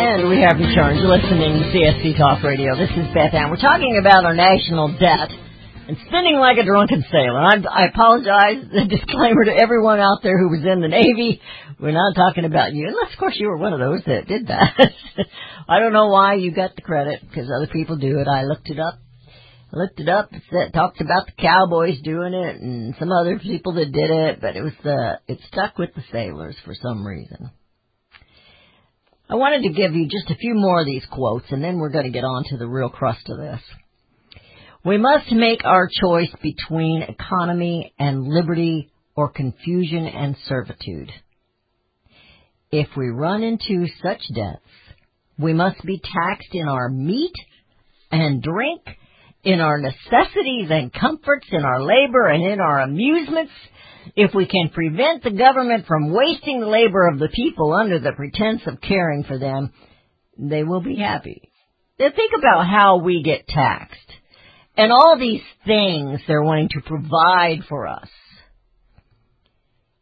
And 0.00 0.30
we 0.30 0.40
have 0.40 0.56
returned. 0.56 0.96
You're 0.96 1.12
listening 1.12 1.60
to 1.60 1.68
CSC 1.76 2.16
Talk 2.16 2.42
Radio. 2.42 2.72
This 2.74 2.88
is 2.88 3.12
Beth 3.12 3.34
Ann. 3.34 3.50
We're 3.50 3.60
talking 3.60 4.00
about 4.00 4.24
our 4.24 4.34
national 4.34 4.96
debt 4.96 5.28
and 5.28 5.94
spending 6.08 6.40
like 6.40 6.56
a 6.56 6.64
drunken 6.64 7.04
sailor. 7.12 7.38
I, 7.38 7.60
I 7.68 7.84
apologize. 7.92 8.64
The 8.72 8.88
disclaimer 8.88 9.44
to 9.44 9.52
everyone 9.52 10.00
out 10.00 10.22
there 10.22 10.38
who 10.38 10.48
was 10.48 10.64
in 10.64 10.80
the 10.80 10.88
Navy. 10.88 11.42
We're 11.78 11.92
not 11.92 12.14
talking 12.16 12.46
about 12.46 12.72
you, 12.72 12.88
unless 12.88 13.12
of 13.12 13.18
course 13.18 13.36
you 13.36 13.48
were 13.48 13.58
one 13.58 13.74
of 13.74 13.78
those 13.78 14.00
that 14.06 14.26
did 14.26 14.46
that. 14.46 14.72
I 15.68 15.78
don't 15.80 15.92
know 15.92 16.08
why 16.08 16.36
you 16.36 16.50
got 16.50 16.76
the 16.76 16.82
credit 16.82 17.20
because 17.20 17.50
other 17.54 17.70
people 17.70 17.96
do 17.96 18.20
it. 18.20 18.26
I 18.26 18.44
looked 18.44 18.70
it 18.70 18.80
up. 18.80 19.00
Looked 19.70 20.00
it 20.00 20.08
up. 20.08 20.30
It 20.32 20.72
talked 20.72 21.02
about 21.02 21.26
the 21.26 21.32
cowboys 21.36 22.00
doing 22.00 22.32
it 22.32 22.56
and 22.56 22.94
some 22.98 23.12
other 23.12 23.38
people 23.38 23.74
that 23.74 23.92
did 23.92 24.10
it, 24.10 24.40
but 24.40 24.56
it 24.56 24.62
was 24.62 24.72
the 24.82 25.20
it 25.28 25.40
stuck 25.48 25.76
with 25.76 25.94
the 25.94 26.02
sailors 26.10 26.56
for 26.64 26.74
some 26.74 27.06
reason. 27.06 27.50
I 29.30 29.36
wanted 29.36 29.62
to 29.62 29.72
give 29.72 29.94
you 29.94 30.08
just 30.08 30.28
a 30.28 30.34
few 30.34 30.54
more 30.54 30.80
of 30.80 30.86
these 30.86 31.06
quotes, 31.08 31.44
and 31.50 31.62
then 31.62 31.78
we're 31.78 31.90
going 31.90 32.04
to 32.04 32.10
get 32.10 32.24
on 32.24 32.42
to 32.48 32.56
the 32.56 32.66
real 32.66 32.88
crust 32.88 33.28
of 33.28 33.38
this. 33.38 33.60
We 34.84 34.98
must 34.98 35.30
make 35.30 35.64
our 35.64 35.88
choice 35.88 36.32
between 36.42 37.02
economy 37.02 37.94
and 37.96 38.26
liberty 38.26 38.90
or 39.14 39.30
confusion 39.30 40.06
and 40.06 40.36
servitude. 40.48 41.12
If 42.72 42.88
we 42.96 43.06
run 43.06 43.44
into 43.44 43.86
such 44.02 44.20
debts, 44.34 44.66
we 45.38 45.52
must 45.52 45.80
be 45.84 46.00
taxed 46.00 46.52
in 46.52 46.66
our 46.66 46.88
meat 46.88 47.34
and 48.10 48.42
drink, 48.42 48.82
in 49.44 49.60
our 49.60 49.78
necessities 49.78 50.70
and 50.70 50.92
comforts, 50.92 51.46
in 51.52 51.64
our 51.64 51.80
labor 51.80 52.26
and 52.26 52.42
in 52.42 52.58
our 52.58 52.80
amusements, 52.80 53.52
if 54.16 54.34
we 54.34 54.46
can 54.46 54.70
prevent 54.70 55.22
the 55.22 55.30
government 55.30 55.86
from 55.86 56.12
wasting 56.12 56.60
the 56.60 56.66
labor 56.66 57.08
of 57.08 57.18
the 57.18 57.28
people 57.28 57.72
under 57.72 57.98
the 57.98 58.12
pretense 58.12 58.62
of 58.66 58.80
caring 58.80 59.24
for 59.24 59.38
them, 59.38 59.72
they 60.38 60.64
will 60.64 60.80
be 60.80 60.96
happy. 60.96 61.50
Now 61.98 62.08
think 62.14 62.32
about 62.36 62.66
how 62.66 62.98
we 62.98 63.22
get 63.22 63.46
taxed 63.46 63.98
and 64.76 64.90
all 64.90 65.18
these 65.18 65.42
things 65.66 66.20
they're 66.26 66.42
wanting 66.42 66.70
to 66.70 66.80
provide 66.80 67.64
for 67.68 67.86
us. 67.86 68.08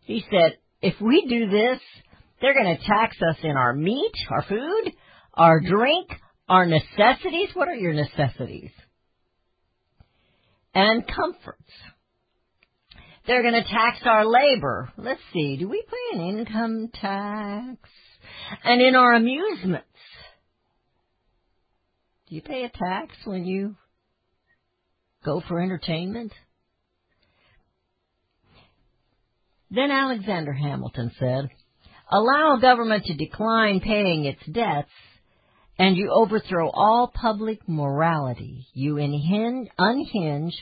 He 0.04 0.24
said, 0.30 0.58
if 0.80 1.00
we 1.00 1.26
do 1.28 1.50
this, 1.50 1.80
They're 2.40 2.54
going 2.54 2.76
to 2.76 2.84
tax 2.84 3.16
us 3.28 3.36
in 3.42 3.56
our 3.56 3.74
meat, 3.74 4.12
our 4.30 4.42
food, 4.42 4.92
our 5.34 5.60
drink, 5.60 6.08
our 6.48 6.66
necessities. 6.66 7.50
What 7.54 7.68
are 7.68 7.74
your 7.74 7.94
necessities? 7.94 8.70
And 10.74 11.04
comforts. 11.06 11.72
They're 13.28 13.42
going 13.42 13.62
to 13.62 13.68
tax 13.68 13.98
our 14.06 14.24
labor. 14.24 14.90
Let's 14.96 15.20
see, 15.34 15.58
do 15.58 15.68
we 15.68 15.82
pay 15.82 16.18
an 16.18 16.38
income 16.38 16.88
tax? 16.94 17.76
And 18.64 18.80
in 18.80 18.96
our 18.96 19.12
amusements. 19.12 19.84
Do 22.28 22.34
you 22.34 22.40
pay 22.40 22.64
a 22.64 22.70
tax 22.70 23.14
when 23.26 23.44
you 23.44 23.76
go 25.26 25.42
for 25.46 25.60
entertainment? 25.60 26.32
Then 29.70 29.90
Alexander 29.90 30.54
Hamilton 30.54 31.12
said, 31.18 31.50
allow 32.10 32.56
a 32.56 32.60
government 32.62 33.04
to 33.04 33.14
decline 33.14 33.80
paying 33.80 34.24
its 34.24 34.40
debts 34.50 34.88
and 35.78 35.96
you 35.96 36.10
overthrow 36.10 36.70
all 36.70 37.12
public 37.14 37.60
morality. 37.68 38.66
You 38.72 38.96
unhinge, 38.96 40.54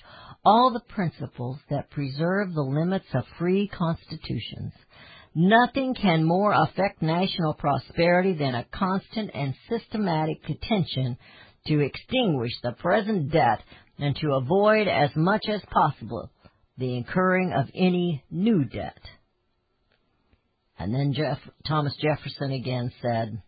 all 0.46 0.70
the 0.72 0.94
principles 0.94 1.58
that 1.70 1.90
preserve 1.90 2.54
the 2.54 2.62
limits 2.62 3.06
of 3.14 3.24
free 3.36 3.66
constitutions. 3.66 4.72
Nothing 5.34 5.92
can 6.00 6.22
more 6.22 6.52
affect 6.52 7.02
national 7.02 7.54
prosperity 7.54 8.32
than 8.32 8.54
a 8.54 8.64
constant 8.72 9.32
and 9.34 9.54
systematic 9.68 10.38
attention 10.48 11.18
to 11.66 11.80
extinguish 11.80 12.52
the 12.62 12.72
present 12.78 13.32
debt 13.32 13.60
and 13.98 14.14
to 14.16 14.34
avoid 14.34 14.86
as 14.86 15.10
much 15.16 15.46
as 15.48 15.60
possible 15.68 16.30
the 16.78 16.96
incurring 16.96 17.52
of 17.52 17.66
any 17.74 18.22
new 18.30 18.64
debt. 18.64 19.00
And 20.78 20.94
then 20.94 21.12
Jeff, 21.12 21.38
Thomas 21.66 21.96
Jefferson 22.00 22.52
again 22.52 22.92
said, 23.02 23.42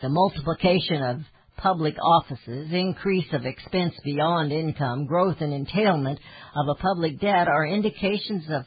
the 0.00 0.08
multiplication 0.08 1.02
of 1.02 1.20
public 1.56 1.96
offices, 2.02 2.68
increase 2.72 3.32
of 3.32 3.46
expense 3.46 3.94
beyond 4.04 4.52
income, 4.52 5.06
growth 5.06 5.36
and 5.40 5.52
entailment 5.52 6.18
of 6.56 6.68
a 6.68 6.80
public 6.80 7.20
debt 7.20 7.48
are 7.48 7.66
indications 7.66 8.44
of 8.50 8.64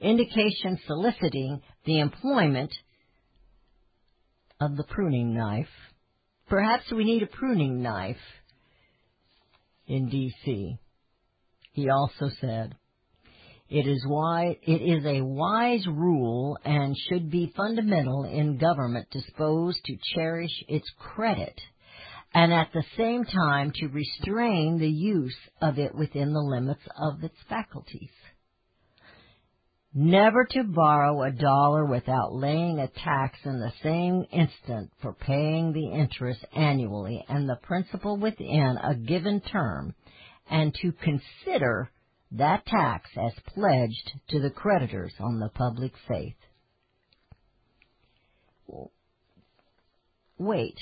indications 0.00 0.78
soliciting 0.86 1.60
the 1.84 1.98
employment 2.00 2.72
of 4.60 4.76
the 4.76 4.84
pruning 4.84 5.34
knife. 5.34 5.68
Perhaps 6.48 6.90
we 6.92 7.04
need 7.04 7.22
a 7.22 7.26
pruning 7.26 7.82
knife 7.82 8.16
in 9.86 10.08
DC. 10.08 10.78
He 11.72 11.88
also 11.90 12.30
said, 12.40 12.74
it 13.68 13.86
is 13.86 14.02
why 14.06 14.56
it 14.62 14.80
is 14.80 15.04
a 15.04 15.20
wise 15.22 15.86
rule 15.86 16.56
and 16.64 16.96
should 17.08 17.30
be 17.30 17.52
fundamental 17.54 18.24
in 18.24 18.56
government 18.56 19.10
disposed 19.10 19.84
to 19.84 19.96
cherish 20.14 20.64
its 20.68 20.90
credit 20.98 21.60
and 22.34 22.52
at 22.52 22.72
the 22.72 22.84
same 22.96 23.24
time 23.24 23.72
to 23.74 23.88
restrain 23.88 24.78
the 24.78 24.88
use 24.88 25.36
of 25.62 25.78
it 25.78 25.94
within 25.94 26.32
the 26.32 26.40
limits 26.40 26.82
of 27.00 27.22
its 27.24 27.36
faculties. 27.48 28.10
Never 29.94 30.44
to 30.50 30.64
borrow 30.64 31.22
a 31.22 31.32
dollar 31.32 31.86
without 31.86 32.34
laying 32.34 32.78
a 32.78 32.88
tax 32.88 33.38
in 33.44 33.58
the 33.58 33.72
same 33.82 34.26
instant 34.30 34.92
for 35.00 35.14
paying 35.14 35.72
the 35.72 35.88
interest 35.88 36.44
annually 36.54 37.24
and 37.28 37.48
the 37.48 37.58
principal 37.62 38.18
within 38.18 38.78
a 38.82 38.94
given 38.94 39.40
term, 39.40 39.94
and 40.50 40.74
to 40.82 40.92
consider 40.92 41.90
that 42.32 42.66
tax 42.66 43.10
as 43.16 43.32
pledged 43.46 44.12
to 44.28 44.40
the 44.40 44.50
creditors 44.50 45.14
on 45.18 45.40
the 45.40 45.48
public 45.48 45.92
faith. 46.06 46.36
Wait, 50.38 50.76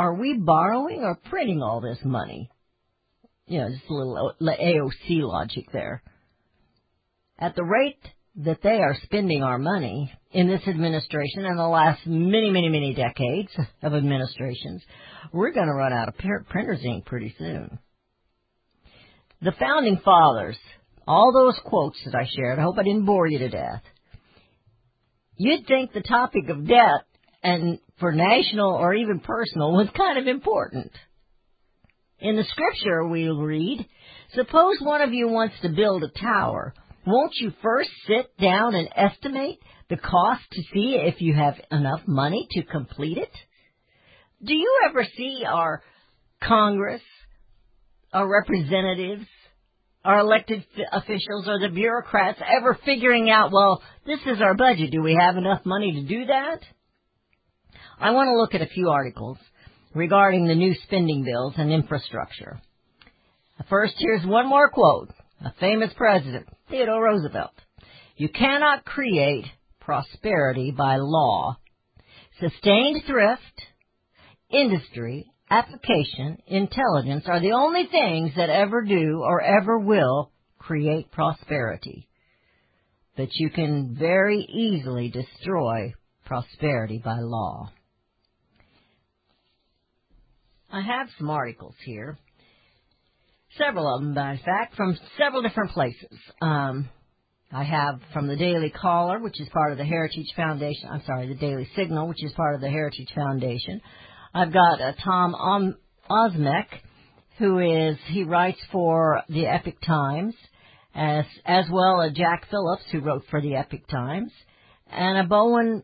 are 0.00 0.14
we 0.14 0.32
borrowing 0.32 1.02
or 1.02 1.20
printing 1.28 1.60
all 1.60 1.82
this 1.82 1.98
money? 2.02 2.50
You 3.46 3.58
know, 3.58 3.68
just 3.68 3.90
a 3.90 3.92
little 3.92 4.32
uh, 4.40 4.44
AOC 4.44 5.20
logic 5.20 5.66
there. 5.74 6.02
At 7.38 7.54
the 7.54 7.64
rate 7.64 8.00
that 8.36 8.62
they 8.62 8.78
are 8.78 8.96
spending 9.02 9.42
our 9.42 9.58
money 9.58 10.10
in 10.30 10.48
this 10.48 10.66
administration 10.66 11.44
and 11.44 11.58
the 11.58 11.68
last 11.68 12.06
many, 12.06 12.50
many, 12.50 12.70
many 12.70 12.94
decades 12.94 13.50
of 13.82 13.92
administrations, 13.92 14.80
we're 15.34 15.52
going 15.52 15.66
to 15.66 15.74
run 15.74 15.92
out 15.92 16.08
of 16.08 16.14
printer's 16.48 16.82
ink 16.82 17.04
pretty 17.04 17.34
soon. 17.38 17.78
The 19.42 19.52
founding 19.60 20.00
fathers, 20.02 20.56
all 21.06 21.30
those 21.34 21.60
quotes 21.62 21.98
that 22.06 22.14
I 22.14 22.26
shared, 22.34 22.58
I 22.58 22.62
hope 22.62 22.78
I 22.78 22.84
didn't 22.84 23.04
bore 23.04 23.26
you 23.26 23.40
to 23.40 23.50
death. 23.50 23.82
You'd 25.36 25.66
think 25.66 25.92
the 25.92 26.00
topic 26.00 26.48
of 26.48 26.66
debt 26.66 27.04
and 27.42 27.78
for 27.98 28.12
national 28.12 28.72
or 28.72 28.94
even 28.94 29.20
personal 29.20 29.72
was 29.72 29.88
kind 29.96 30.18
of 30.18 30.26
important. 30.26 30.92
In 32.18 32.36
the 32.36 32.44
scripture 32.44 33.06
we'll 33.06 33.40
read, 33.40 33.86
suppose 34.34 34.76
one 34.80 35.00
of 35.00 35.12
you 35.12 35.28
wants 35.28 35.54
to 35.62 35.70
build 35.70 36.02
a 36.02 36.08
tower. 36.08 36.74
Won't 37.06 37.32
you 37.36 37.52
first 37.62 37.90
sit 38.06 38.36
down 38.38 38.74
and 38.74 38.88
estimate 38.94 39.58
the 39.88 39.96
cost 39.96 40.42
to 40.52 40.62
see 40.74 40.96
if 41.00 41.20
you 41.20 41.34
have 41.34 41.54
enough 41.70 42.02
money 42.06 42.46
to 42.52 42.62
complete 42.62 43.16
it? 43.16 43.32
Do 44.44 44.54
you 44.54 44.80
ever 44.88 45.06
see 45.16 45.44
our 45.46 45.82
Congress 46.42 47.02
our 48.12 48.28
representatives, 48.28 49.26
our 50.04 50.20
elected 50.20 50.64
officials, 50.92 51.46
or 51.46 51.60
the 51.60 51.72
bureaucrats 51.72 52.40
ever 52.58 52.78
figuring 52.84 53.30
out, 53.30 53.52
well, 53.52 53.82
this 54.06 54.20
is 54.26 54.40
our 54.40 54.54
budget. 54.54 54.90
Do 54.90 55.02
we 55.02 55.16
have 55.18 55.36
enough 55.36 55.64
money 55.64 55.92
to 55.92 56.02
do 56.02 56.26
that? 56.26 56.60
I 58.00 58.12
want 58.12 58.28
to 58.28 58.38
look 58.38 58.54
at 58.54 58.66
a 58.66 58.72
few 58.72 58.88
articles 58.88 59.36
regarding 59.94 60.46
the 60.46 60.54
new 60.54 60.74
spending 60.84 61.22
bills 61.22 61.52
and 61.58 61.70
infrastructure. 61.70 62.58
First, 63.68 63.94
here's 63.98 64.24
one 64.24 64.48
more 64.48 64.70
quote. 64.70 65.10
A 65.44 65.52
famous 65.60 65.90
president, 65.96 66.46
Theodore 66.70 67.04
Roosevelt. 67.04 67.52
You 68.16 68.30
cannot 68.30 68.86
create 68.86 69.44
prosperity 69.80 70.70
by 70.70 70.96
law. 70.96 71.58
Sustained 72.40 73.02
thrift, 73.06 73.42
industry, 74.48 75.30
application, 75.50 76.38
intelligence 76.46 77.24
are 77.26 77.40
the 77.40 77.52
only 77.52 77.86
things 77.90 78.32
that 78.36 78.48
ever 78.48 78.82
do 78.82 79.22
or 79.22 79.42
ever 79.42 79.78
will 79.78 80.30
create 80.58 81.12
prosperity. 81.12 82.08
But 83.14 83.28
you 83.34 83.50
can 83.50 83.94
very 83.98 84.40
easily 84.40 85.10
destroy 85.10 85.92
prosperity 86.24 87.00
by 87.04 87.18
law. 87.20 87.70
I 90.72 90.80
have 90.82 91.08
some 91.18 91.30
articles 91.30 91.74
here. 91.84 92.18
Several 93.58 93.92
of 93.92 94.02
them, 94.02 94.14
by 94.14 94.40
fact, 94.44 94.76
from 94.76 94.96
several 95.18 95.42
different 95.42 95.72
places. 95.72 96.16
Um, 96.40 96.88
I 97.50 97.64
have 97.64 98.00
from 98.12 98.28
the 98.28 98.36
Daily 98.36 98.70
Caller, 98.70 99.18
which 99.18 99.40
is 99.40 99.48
part 99.48 99.72
of 99.72 99.78
the 99.78 99.84
Heritage 99.84 100.32
Foundation. 100.36 100.88
I'm 100.88 101.02
sorry, 101.04 101.26
the 101.26 101.34
Daily 101.34 101.68
Signal, 101.74 102.06
which 102.06 102.22
is 102.22 102.32
part 102.34 102.54
of 102.54 102.60
the 102.60 102.70
Heritage 102.70 103.08
Foundation. 103.12 103.80
I've 104.32 104.52
got 104.52 104.80
uh, 104.80 104.92
Tom 105.04 105.34
Om- 105.34 105.76
Ozimek, 106.08 106.66
who 107.38 107.58
is 107.58 107.98
he 108.06 108.22
writes 108.22 108.60
for 108.70 109.22
the 109.28 109.46
Epoch 109.46 109.80
Times, 109.84 110.34
as 110.94 111.24
as 111.44 111.64
well 111.72 112.02
as 112.02 112.12
Jack 112.12 112.46
Phillips, 112.48 112.84
who 112.92 113.00
wrote 113.00 113.24
for 113.30 113.40
the 113.40 113.56
Epoch 113.56 113.88
Times, 113.88 114.30
and 114.86 115.18
a 115.18 115.24
Bowen. 115.24 115.82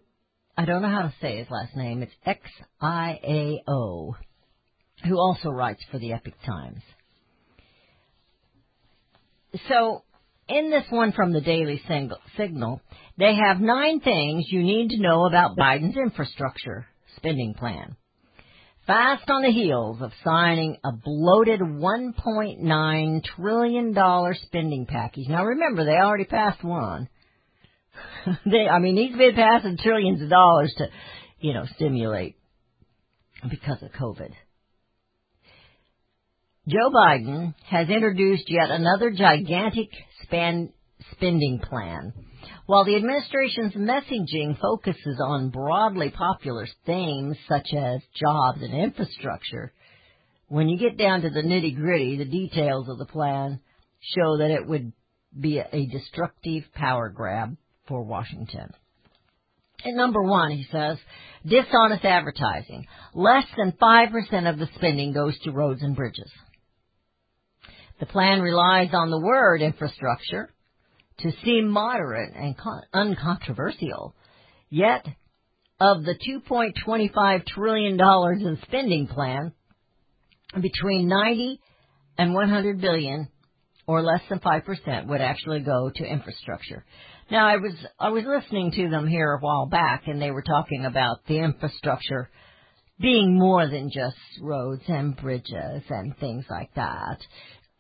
I 0.57 0.65
don't 0.65 0.83
know 0.83 0.89
how 0.89 1.03
to 1.03 1.15
say 1.21 1.39
his 1.39 1.51
last 1.51 1.75
name. 1.75 2.03
It's 2.03 2.15
X 2.25 2.41
I 2.81 3.19
A 3.25 3.63
O, 3.69 4.15
who 5.07 5.19
also 5.19 5.51
writes 5.51 5.83
for 5.91 5.99
the 5.99 6.13
Epoch 6.13 6.35
Times. 6.45 6.83
So, 9.69 10.03
in 10.49 10.71
this 10.71 10.85
one 10.91 11.13
from 11.13 11.33
the 11.33 11.41
Daily 11.41 11.81
Signal, 12.37 12.81
they 13.17 13.35
have 13.35 13.61
nine 13.61 14.01
things 14.01 14.47
you 14.49 14.63
need 14.63 14.91
to 14.91 15.01
know 15.01 15.27
about 15.27 15.57
Biden's 15.57 15.97
infrastructure 15.97 16.87
spending 17.17 17.55
plan 17.55 17.97
fast 18.87 19.29
on 19.29 19.43
the 19.43 19.51
heels 19.51 19.99
of 20.01 20.13
signing 20.25 20.77
a 20.85 20.93
bloated 20.93 21.61
$1.9 21.61 23.25
trillion 23.37 24.35
spending 24.43 24.87
package. 24.87 25.29
Now 25.29 25.45
remember, 25.45 25.85
they 25.85 25.97
already 25.97 26.25
passed 26.25 26.63
one. 26.63 27.09
they, 28.47 28.69
I 28.69 28.79
mean, 28.79 28.97
he's 28.97 29.17
been 29.17 29.35
passing 29.35 29.77
trillions 29.79 30.23
of 30.23 30.31
dollars 30.31 30.73
to, 30.79 30.87
you 31.41 31.53
know, 31.53 31.65
stimulate 31.75 32.37
because 33.51 33.83
of 33.83 33.91
COVID. 33.93 34.31
Joe 36.69 36.91
Biden 36.91 37.55
has 37.67 37.89
introduced 37.89 38.45
yet 38.49 38.71
another 38.71 39.11
gigantic 39.11 39.89
span, 40.23 40.73
spending 41.13 41.61
plan 41.61 42.13
while 42.67 42.85
the 42.85 42.97
administration's 42.97 43.75
messaging 43.75 44.59
focuses 44.61 45.21
on 45.25 45.51
broadly 45.51 46.11
popular 46.11 46.67
themes 46.85 47.37
such 47.49 47.69
as 47.73 48.01
jobs 48.15 48.61
and 48.61 48.75
infrastructure, 48.75 49.73
when 50.49 50.69
you 50.69 50.77
get 50.77 50.99
down 50.99 51.23
to 51.23 51.31
the 51.31 51.43
nitty 51.43 51.77
gritty, 51.77 52.17
the 52.17 52.25
details 52.25 52.89
of 52.89 52.99
the 52.99 53.07
plan 53.07 53.61
show 54.01 54.39
that 54.39 54.51
it 54.51 54.67
would 54.67 54.93
be 55.39 55.59
a 55.59 55.87
destructive 55.87 56.65
power 56.75 57.09
grab 57.09 57.57
for 57.89 58.03
Washington. 58.03 58.71
At 59.85 59.95
number 59.95 60.23
one, 60.23 60.51
he 60.51 60.67
says, 60.73 60.99
dishonest 61.45 62.05
advertising. 62.05 62.87
Less 63.15 63.45
than 63.57 63.73
5% 63.73 64.51
of 64.51 64.59
the 64.59 64.69
spending 64.75 65.13
goes 65.13 65.39
to 65.41 65.53
roads 65.53 65.83
and 65.83 65.95
bridges. 65.95 66.31
The 68.01 68.07
plan 68.07 68.41
relies 68.41 68.91
on 68.93 69.11
the 69.11 69.21
word 69.21 69.63
infrastructure 69.63 70.53
to 71.21 71.33
seem 71.45 71.69
moderate 71.69 72.35
and 72.35 72.57
con- 72.57 72.83
uncontroversial. 72.93 74.15
Yet, 74.69 75.07
of 75.81 76.05
the 76.05 76.15
$2.25 76.15 77.47
trillion 77.47 77.99
in 78.01 78.59
spending 78.63 79.07
plan, 79.07 79.53
between 80.61 81.09
90 81.09 81.61
and 82.19 82.35
100 82.35 82.81
billion, 82.81 83.29
or 83.87 84.03
less 84.03 84.23
than 84.29 84.41
5%, 84.41 85.07
would 85.07 85.21
actually 85.21 85.61
go 85.61 85.91
to 85.95 86.05
infrastructure. 86.05 86.85
Now, 87.31 87.49
I 87.49 87.57
was 87.57 87.73
I 87.99 88.11
was 88.11 88.25
listening 88.25 88.71
to 88.73 88.89
them 88.89 89.07
here 89.09 89.33
a 89.33 89.41
while 89.41 89.67
back, 89.67 90.05
and 90.07 90.23
they 90.23 90.31
were 90.31 90.43
talking 90.43 90.85
about 90.85 91.27
the 91.27 91.39
infrastructure 91.39 92.31
being 93.01 93.37
more 93.39 93.69
than 93.69 93.91
just 93.91 94.17
roads 94.41 94.83
and 94.87 95.17
bridges 95.17 95.83
and 95.91 96.17
things 96.19 96.45
like 96.49 96.73
that. 96.75 97.19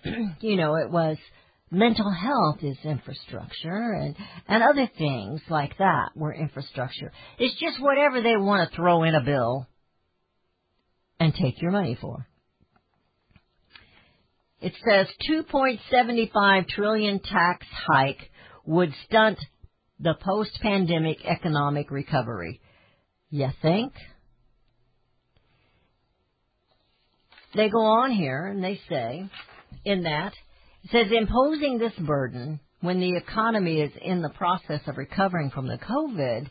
you 0.41 0.57
know, 0.57 0.77
it 0.77 0.91
was 0.91 1.17
mental 1.71 2.11
health 2.11 2.63
is 2.63 2.77
infrastructure 2.85 3.93
and 3.93 4.15
and 4.47 4.63
other 4.63 4.89
things 4.97 5.41
like 5.49 5.77
that 5.79 6.11
were 6.15 6.33
infrastructure. 6.35 7.13
It's 7.39 7.59
just 7.59 7.81
whatever 7.81 8.23
they 8.23 8.37
want 8.37 8.71
to 8.71 8.77
throw 8.77 9.03
in 9.03 9.15
a 9.15 9.23
bill 9.23 9.67
and 11.19 11.35
take 11.35 11.61
your 11.61 11.73
money 11.73 11.97
for. 12.01 12.27
It 14.61 14.73
says 14.89 15.07
2.75 15.31 16.69
trillion 16.69 17.21
tax 17.21 17.67
hike 17.87 18.31
would 18.65 18.93
stunt 19.07 19.39
the 20.01 20.15
post-pandemic 20.21 21.19
economic 21.25 21.91
recovery. 21.91 22.61
You 23.31 23.49
think? 23.61 23.93
They 27.55 27.69
go 27.69 27.81
on 27.81 28.13
here 28.13 28.47
and 28.47 28.63
they 28.63 28.81
say, 28.89 29.29
in 29.85 30.03
that, 30.05 30.33
it 30.85 30.91
says 30.91 31.07
imposing 31.11 31.79
this 31.79 31.95
burden 31.99 32.61
when 32.81 33.01
the 33.01 33.17
economy 33.17 33.81
is 33.81 33.93
in 34.03 34.23
the 34.23 34.31
process 34.31 34.81
of 34.87 34.97
recovering 34.97 35.51
from 35.51 35.67
the 35.67 35.79
COVID 35.79 36.49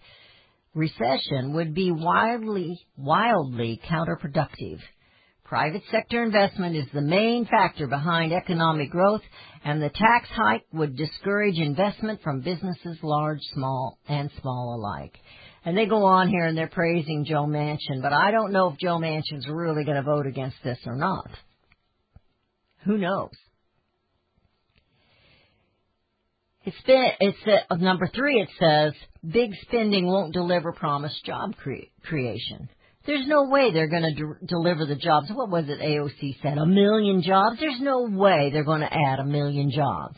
recession 0.73 1.53
would 1.53 1.73
be 1.73 1.91
wildly, 1.91 2.77
wildly 2.97 3.79
counterproductive. 3.89 4.79
Private 5.45 5.83
sector 5.91 6.23
investment 6.23 6.75
is 6.75 6.87
the 6.91 7.01
main 7.01 7.45
factor 7.45 7.87
behind 7.87 8.33
economic 8.33 8.89
growth, 8.89 9.21
and 9.63 9.81
the 9.81 9.89
tax 9.89 10.27
hike 10.31 10.65
would 10.73 10.97
discourage 10.97 11.59
investment 11.59 12.19
from 12.23 12.41
businesses 12.41 12.97
large, 13.03 13.39
small, 13.53 13.99
and 14.07 14.31
small 14.41 14.75
alike. 14.75 15.13
And 15.63 15.77
they 15.77 15.85
go 15.85 16.03
on 16.03 16.29
here 16.29 16.45
and 16.45 16.57
they're 16.57 16.67
praising 16.67 17.25
Joe 17.25 17.45
Manchin, 17.45 18.01
but 18.01 18.11
I 18.11 18.31
don't 18.31 18.51
know 18.51 18.71
if 18.71 18.79
Joe 18.79 18.97
Manchin's 18.97 19.47
really 19.47 19.83
going 19.83 19.97
to 19.97 20.03
vote 20.03 20.27
against 20.27 20.57
this 20.63 20.79
or 20.85 20.95
not. 20.95 21.29
Who 22.85 22.97
knows? 22.97 23.31
It's 26.63 26.81
been, 26.87 27.05
it's 27.19 27.37
uh, 27.69 27.75
number 27.75 28.07
three. 28.07 28.41
It 28.41 28.49
says 28.59 28.93
big 29.23 29.51
spending 29.61 30.07
won't 30.07 30.33
deliver 30.33 30.71
promised 30.71 31.23
job 31.23 31.55
cre- 31.57 31.89
creation. 32.03 32.69
There's 33.05 33.27
no 33.27 33.49
way 33.49 33.71
they're 33.71 33.87
going 33.87 34.01
to 34.01 34.13
de- 34.13 34.45
deliver 34.47 34.85
the 34.85 34.95
jobs. 34.95 35.29
What 35.31 35.51
was 35.51 35.65
it 35.67 35.79
AOC 35.79 36.41
said? 36.41 36.57
A 36.57 36.65
million 36.65 37.21
jobs? 37.21 37.57
There's 37.59 37.79
no 37.79 38.07
way 38.09 38.49
they're 38.51 38.63
going 38.63 38.81
to 38.81 38.91
add 38.91 39.19
a 39.19 39.25
million 39.25 39.69
jobs. 39.69 40.15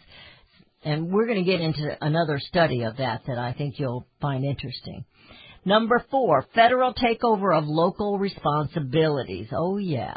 And 0.86 1.12
we're 1.12 1.26
going 1.26 1.44
to 1.44 1.52
get 1.52 1.60
into 1.60 1.98
another 2.00 2.40
study 2.40 2.84
of 2.84 2.98
that 2.98 3.24
that 3.28 3.38
I 3.38 3.52
think 3.52 3.78
you'll 3.78 4.08
find 4.22 4.46
interesting. 4.46 5.04
Number 5.66 6.02
four, 6.10 6.46
federal 6.56 6.94
takeover 6.94 7.58
of 7.58 7.66
local 7.66 8.18
responsibilities. 8.20 9.48
Oh 9.52 9.76
yeah. 9.78 10.16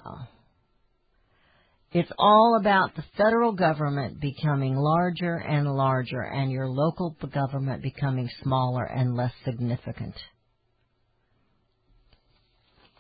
It's 1.92 2.11
all 2.18 2.57
about 2.61 2.94
the 2.94 3.03
federal 3.16 3.53
government 3.53 4.20
becoming 4.20 4.76
larger 4.76 5.37
and 5.37 5.66
larger 5.74 6.20
and 6.22 6.53
your 6.53 6.68
local 6.68 7.16
government 7.35 7.83
becoming 7.83 8.31
smaller 8.42 8.85
and 8.85 9.16
less 9.16 9.33
significant. 9.44 10.14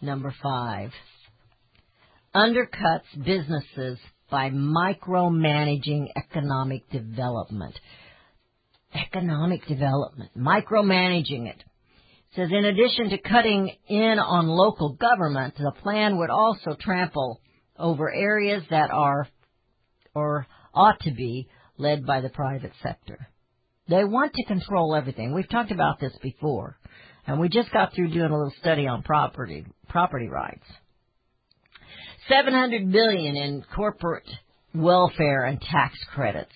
Number 0.02 0.34
five, 0.42 0.90
undercuts 2.34 3.24
businesses 3.24 3.98
by 4.28 4.50
micromanaging 4.50 6.08
economic 6.16 6.88
development. 6.90 7.78
Economic 8.92 9.64
development, 9.66 10.30
micromanaging 10.36 11.46
it. 11.46 11.62
Says 12.34 12.48
in 12.50 12.64
addition 12.64 13.10
to 13.10 13.18
cutting 13.18 13.70
in 13.88 14.18
on 14.18 14.48
local 14.48 14.94
government, 14.94 15.54
the 15.56 15.72
plan 15.80 16.18
would 16.18 16.30
also 16.30 16.76
trample 16.80 17.40
over 17.80 18.12
areas 18.12 18.62
that 18.70 18.90
are 18.90 19.26
or 20.14 20.46
ought 20.74 21.00
to 21.00 21.10
be 21.12 21.48
led 21.78 22.06
by 22.06 22.20
the 22.20 22.28
private 22.28 22.72
sector. 22.82 23.28
They 23.88 24.04
want 24.04 24.32
to 24.34 24.44
control 24.44 24.94
everything. 24.94 25.34
We've 25.34 25.48
talked 25.48 25.72
about 25.72 25.98
this 25.98 26.12
before. 26.22 26.76
And 27.26 27.40
we 27.40 27.48
just 27.48 27.72
got 27.72 27.94
through 27.94 28.12
doing 28.12 28.30
a 28.30 28.36
little 28.36 28.52
study 28.60 28.86
on 28.86 29.02
property 29.02 29.66
property 29.88 30.28
rights. 30.28 30.64
700 32.28 32.92
billion 32.92 33.36
in 33.36 33.64
corporate 33.74 34.28
welfare 34.74 35.44
and 35.44 35.60
tax 35.60 35.98
credits. 36.14 36.52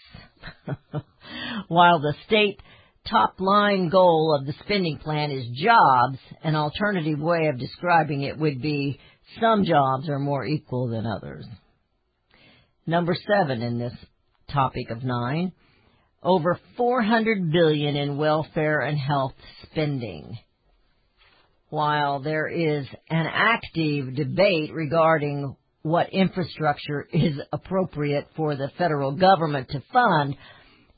While 1.69 2.01
the 2.01 2.15
state 2.27 2.61
top 3.09 3.35
line 3.41 3.89
goal 3.89 4.37
of 4.39 4.47
the 4.47 4.55
spending 4.65 4.99
plan 4.99 5.31
is 5.31 5.47
jobs, 5.55 6.19
an 6.43 6.55
alternative 6.55 7.19
way 7.19 7.49
of 7.49 7.59
describing 7.59 8.23
it 8.23 8.39
would 8.39 8.63
be 8.63 8.99
some 9.40 9.64
jobs 9.64 10.09
are 10.09 10.18
more 10.18 10.44
equal 10.44 10.88
than 10.88 11.07
others. 11.07 11.47
Number 12.87 13.16
seven 13.27 13.62
in 13.62 13.79
this 13.79 13.94
topic 14.53 14.90
of 14.90 15.03
nine, 15.03 15.53
over 16.23 16.59
400 16.77 17.53
billion 17.53 17.97
in 17.97 18.16
welfare 18.16 18.81
and 18.81 18.99
health 18.99 19.35
spending. 19.70 20.38
While 21.68 22.20
there 22.20 22.47
is 22.47 22.87
an 23.11 23.27
active 23.27 24.14
debate 24.14 24.73
regarding 24.73 25.57
what 25.83 26.11
infrastructure 26.11 27.07
is 27.12 27.38
appropriate 27.53 28.29
for 28.37 28.55
the 28.55 28.70
federal 28.79 29.12
government 29.12 29.68
to 29.70 29.83
fund, 29.92 30.37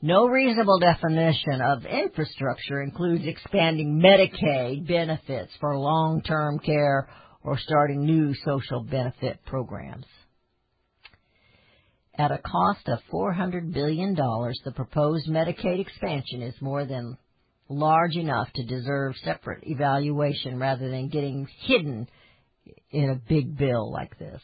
no 0.01 0.27
reasonable 0.27 0.79
definition 0.79 1.61
of 1.61 1.85
infrastructure 1.85 2.81
includes 2.81 3.25
expanding 3.25 3.99
Medicaid 3.99 4.87
benefits 4.87 5.51
for 5.59 5.77
long-term 5.77 6.59
care 6.59 7.09
or 7.43 7.57
starting 7.57 8.05
new 8.05 8.33
social 8.45 8.83
benefit 8.83 9.39
programs. 9.45 10.05
At 12.17 12.31
a 12.31 12.39
cost 12.39 12.87
of 12.87 12.99
$400 13.13 13.73
billion, 13.73 14.15
the 14.15 14.73
proposed 14.75 15.29
Medicaid 15.29 15.79
expansion 15.79 16.41
is 16.41 16.55
more 16.61 16.85
than 16.85 17.17
large 17.69 18.15
enough 18.15 18.47
to 18.53 18.65
deserve 18.65 19.15
separate 19.23 19.63
evaluation 19.67 20.59
rather 20.59 20.89
than 20.89 21.09
getting 21.09 21.47
hidden 21.61 22.09
in 22.91 23.09
a 23.09 23.21
big 23.29 23.57
bill 23.57 23.91
like 23.91 24.17
this. 24.17 24.41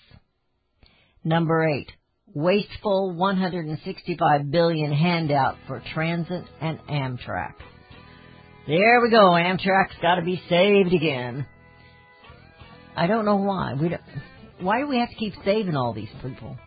Number 1.23 1.67
eight, 1.67 1.91
wasteful 2.33 3.15
165 3.15 4.51
billion 4.51 4.91
handout 4.91 5.55
for 5.67 5.81
transit 5.93 6.43
and 6.61 6.79
Amtrak. 6.81 7.53
There 8.67 9.01
we 9.01 9.09
go. 9.09 9.31
Amtrak's 9.31 9.95
got 10.01 10.15
to 10.15 10.21
be 10.21 10.41
saved 10.47 10.93
again. 10.93 11.45
I 12.95 13.07
don't 13.07 13.25
know 13.25 13.37
why. 13.37 13.73
We 13.73 13.89
don't, 13.89 14.01
why 14.61 14.79
do 14.79 14.87
we 14.87 14.99
have 14.99 15.09
to 15.09 15.15
keep 15.15 15.33
saving 15.43 15.75
all 15.75 15.93
these 15.93 16.09
people? 16.21 16.57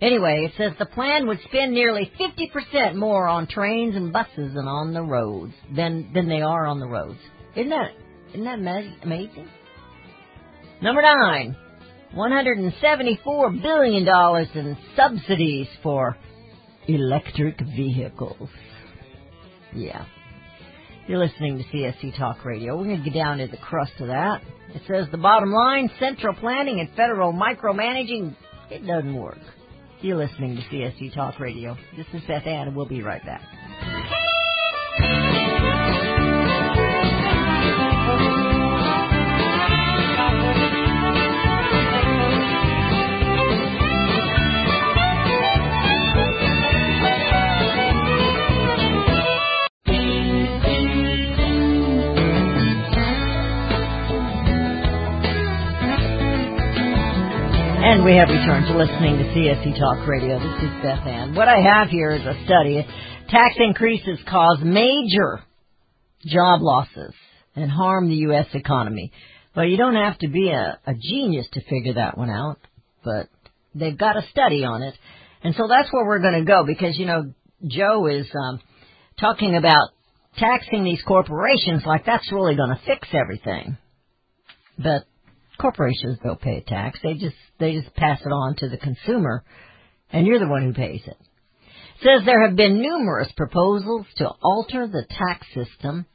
Anyway, 0.00 0.46
it 0.46 0.52
says 0.56 0.72
the 0.78 0.86
plan 0.86 1.26
would 1.26 1.38
spend 1.48 1.72
nearly 1.72 2.10
50% 2.18 2.94
more 2.94 3.26
on 3.28 3.46
trains 3.46 3.94
and 3.96 4.12
buses 4.12 4.54
and 4.56 4.68
on 4.68 4.94
the 4.94 5.02
roads 5.02 5.52
than 5.76 6.10
than 6.14 6.28
they 6.28 6.40
are 6.40 6.66
on 6.66 6.80
the 6.80 6.86
roads. 6.86 7.18
Isn't 7.54 7.68
that 7.70 7.90
isn't 8.30 8.44
that 8.44 8.60
ma- 8.60 8.94
amazing? 9.02 9.48
Number 10.80 11.02
nine, 11.02 11.54
174 12.14 13.50
billion 13.50 14.04
dollars 14.04 14.48
in 14.54 14.76
subsidies 14.96 15.68
for 15.82 16.16
electric 16.88 17.60
vehicles. 17.60 18.48
Yeah. 19.74 20.06
You're 21.06 21.18
listening 21.18 21.58
to 21.58 21.64
CSC 21.64 22.16
Talk 22.16 22.44
Radio. 22.44 22.76
We're 22.76 22.84
going 22.84 22.98
to 22.98 23.04
get 23.10 23.14
down 23.14 23.38
to 23.38 23.46
the 23.46 23.56
crust 23.56 23.92
of 23.98 24.08
that. 24.08 24.42
It 24.74 24.82
says 24.86 25.06
the 25.10 25.18
bottom 25.18 25.50
line, 25.50 25.90
central 25.98 26.34
planning 26.34 26.78
and 26.78 26.88
federal 26.94 27.32
micromanaging, 27.32 28.36
it 28.70 28.86
doesn't 28.86 29.14
work. 29.14 29.38
You're 30.02 30.16
listening 30.16 30.56
to 30.56 30.62
CSC 30.62 31.12
Talk 31.14 31.40
Radio. 31.40 31.76
This 31.96 32.06
is 32.12 32.22
Beth 32.28 32.46
Ann, 32.46 32.68
and 32.68 32.76
we'll 32.76 32.86
be 32.86 33.02
right 33.02 33.24
back. 33.24 33.42
And 57.90 58.04
we 58.04 58.14
have 58.14 58.28
returned 58.28 58.66
to 58.66 58.78
listening 58.78 59.18
to 59.18 59.24
CSC 59.34 59.76
Talk 59.76 60.06
Radio. 60.06 60.38
This 60.38 60.62
is 60.62 60.70
Beth 60.80 61.04
Ann. 61.04 61.34
What 61.34 61.48
I 61.48 61.58
have 61.58 61.88
here 61.88 62.12
is 62.12 62.20
a 62.20 62.40
study. 62.44 62.86
Tax 63.28 63.56
increases 63.58 64.16
cause 64.28 64.58
major 64.62 65.42
job 66.24 66.60
losses 66.62 67.12
and 67.56 67.68
harm 67.68 68.08
the 68.08 68.14
U.S. 68.30 68.46
economy. 68.54 69.10
But 69.56 69.62
you 69.62 69.76
don't 69.76 69.96
have 69.96 70.16
to 70.18 70.28
be 70.28 70.50
a, 70.50 70.78
a 70.86 70.94
genius 70.94 71.48
to 71.54 71.62
figure 71.62 71.94
that 71.94 72.16
one 72.16 72.30
out. 72.30 72.58
But 73.04 73.28
they've 73.74 73.98
got 73.98 74.16
a 74.16 74.22
study 74.30 74.64
on 74.64 74.84
it. 74.84 74.94
And 75.42 75.56
so 75.56 75.66
that's 75.66 75.92
where 75.92 76.06
we're 76.06 76.22
going 76.22 76.38
to 76.38 76.46
go 76.46 76.64
because, 76.64 76.96
you 76.96 77.06
know, 77.06 77.32
Joe 77.66 78.06
is 78.06 78.28
um, 78.40 78.60
talking 79.18 79.56
about 79.56 79.88
taxing 80.38 80.84
these 80.84 81.02
corporations 81.02 81.82
like 81.84 82.06
that's 82.06 82.30
really 82.30 82.54
going 82.54 82.70
to 82.70 82.80
fix 82.86 83.08
everything. 83.12 83.78
But 84.78 85.06
corporations 85.60 86.18
don't 86.22 86.40
pay 86.40 86.58
a 86.58 86.62
tax. 86.62 86.98
They 87.02 87.14
just 87.14 87.36
they 87.58 87.74
just 87.74 87.94
pass 87.94 88.20
it 88.24 88.30
on 88.30 88.56
to 88.56 88.68
the 88.68 88.78
consumer, 88.78 89.44
and 90.12 90.26
you're 90.26 90.38
the 90.38 90.48
one 90.48 90.64
who 90.64 90.72
pays 90.72 91.02
it. 91.06 91.16
It 91.16 92.04
says 92.04 92.24
there 92.24 92.46
have 92.46 92.56
been 92.56 92.80
numerous 92.80 93.30
proposals 93.36 94.06
to 94.16 94.30
alter 94.42 94.86
the 94.86 95.04
tax 95.08 95.46
system 95.54 96.06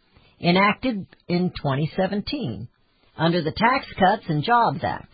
enacted 0.41 1.05
in 1.27 1.49
2017 1.51 2.67
under 3.17 3.41
the 3.41 3.51
Tax 3.51 3.85
Cuts 3.97 4.23
and 4.27 4.43
Jobs 4.43 4.79
Act. 4.83 5.11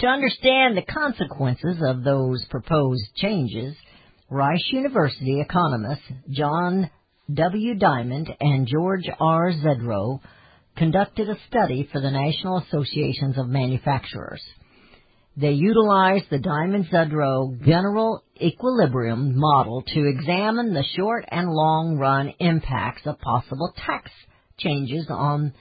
To 0.00 0.06
understand 0.06 0.76
the 0.76 0.82
consequences 0.82 1.76
of 1.86 2.02
those 2.02 2.44
proposed 2.50 3.14
changes, 3.16 3.76
Rice 4.28 4.68
University 4.72 5.40
economists 5.40 6.02
John 6.28 6.90
W. 7.32 7.74
Diamond 7.76 8.28
and 8.40 8.66
George 8.66 9.08
R. 9.20 9.52
Zodrow 9.52 10.20
conducted 10.76 11.28
a 11.28 11.38
study 11.48 11.88
for 11.90 12.00
the 12.00 12.10
National 12.10 12.58
Associations 12.58 13.38
of 13.38 13.48
Manufacturers. 13.48 14.42
They 15.36 15.52
utilized 15.52 16.26
the 16.30 16.38
Diamond 16.38 16.86
Zodrow 16.92 17.60
General 17.64 18.22
Equilibrium 18.40 19.36
model 19.36 19.82
to 19.82 20.06
examine 20.06 20.74
the 20.74 20.84
short 20.96 21.24
and 21.28 21.48
long 21.48 21.96
run 21.96 22.34
impacts 22.38 23.06
of 23.06 23.20
possible 23.20 23.72
tax 23.84 24.10
changes 24.58 25.06
on 25.10 25.52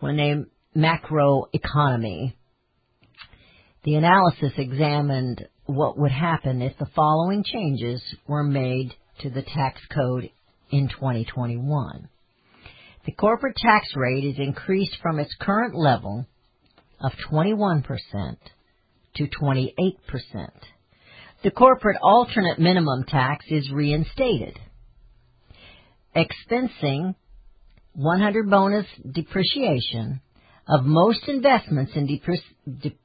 when 0.00 0.18
a 0.18 0.44
macroeconomy. 0.76 2.34
The 3.84 3.94
analysis 3.94 4.52
examined 4.56 5.46
what 5.66 5.98
would 5.98 6.10
happen 6.10 6.60
if 6.62 6.76
the 6.78 6.90
following 6.96 7.44
changes 7.44 8.02
were 8.26 8.42
made 8.42 8.94
to 9.20 9.30
the 9.30 9.42
tax 9.42 9.80
code 9.94 10.30
in 10.70 10.88
2021. 10.88 12.08
The 13.06 13.12
corporate 13.12 13.56
tax 13.56 13.86
rate 13.96 14.24
is 14.24 14.38
increased 14.38 14.96
from 15.02 15.18
its 15.18 15.34
current 15.38 15.74
level 15.74 16.26
of 17.00 17.12
21% 17.30 17.84
to 19.16 19.26
28%. 19.26 20.50
The 21.42 21.50
corporate 21.50 21.98
alternate 22.02 22.58
minimum 22.58 23.04
tax 23.04 23.44
is 23.50 23.70
reinstated. 23.70 24.58
Expensing 26.16 27.14
100 27.92 28.48
bonus 28.48 28.86
depreciation 29.12 30.20
of 30.66 30.84
most 30.84 31.28
investments 31.28 31.92
in, 31.94 32.08
depre- 32.08 32.80
de- 32.80 32.96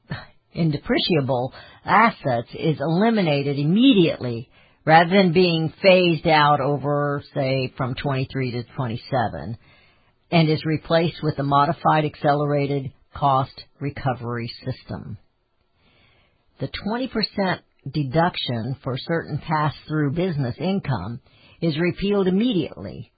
in 0.54 0.72
depreciable 0.72 1.52
assets 1.84 2.48
is 2.54 2.80
eliminated 2.80 3.58
immediately 3.58 4.48
rather 4.86 5.10
than 5.10 5.34
being 5.34 5.72
phased 5.82 6.26
out 6.26 6.60
over, 6.60 7.22
say, 7.34 7.72
from 7.76 7.94
23 7.94 8.52
to 8.52 8.62
27 8.74 9.58
and 10.30 10.48
is 10.48 10.64
replaced 10.64 11.22
with 11.22 11.38
a 11.38 11.42
modified 11.42 12.04
accelerated 12.04 12.92
cost 13.14 13.64
recovery 13.80 14.50
system. 14.64 15.18
The 16.60 16.68
20% 16.86 17.60
deduction 17.90 18.76
for 18.84 18.96
certain 18.98 19.38
pass-through 19.38 20.12
business 20.12 20.56
income 20.58 21.20
is 21.60 21.78
repealed 21.78 22.28
immediately 22.28 23.12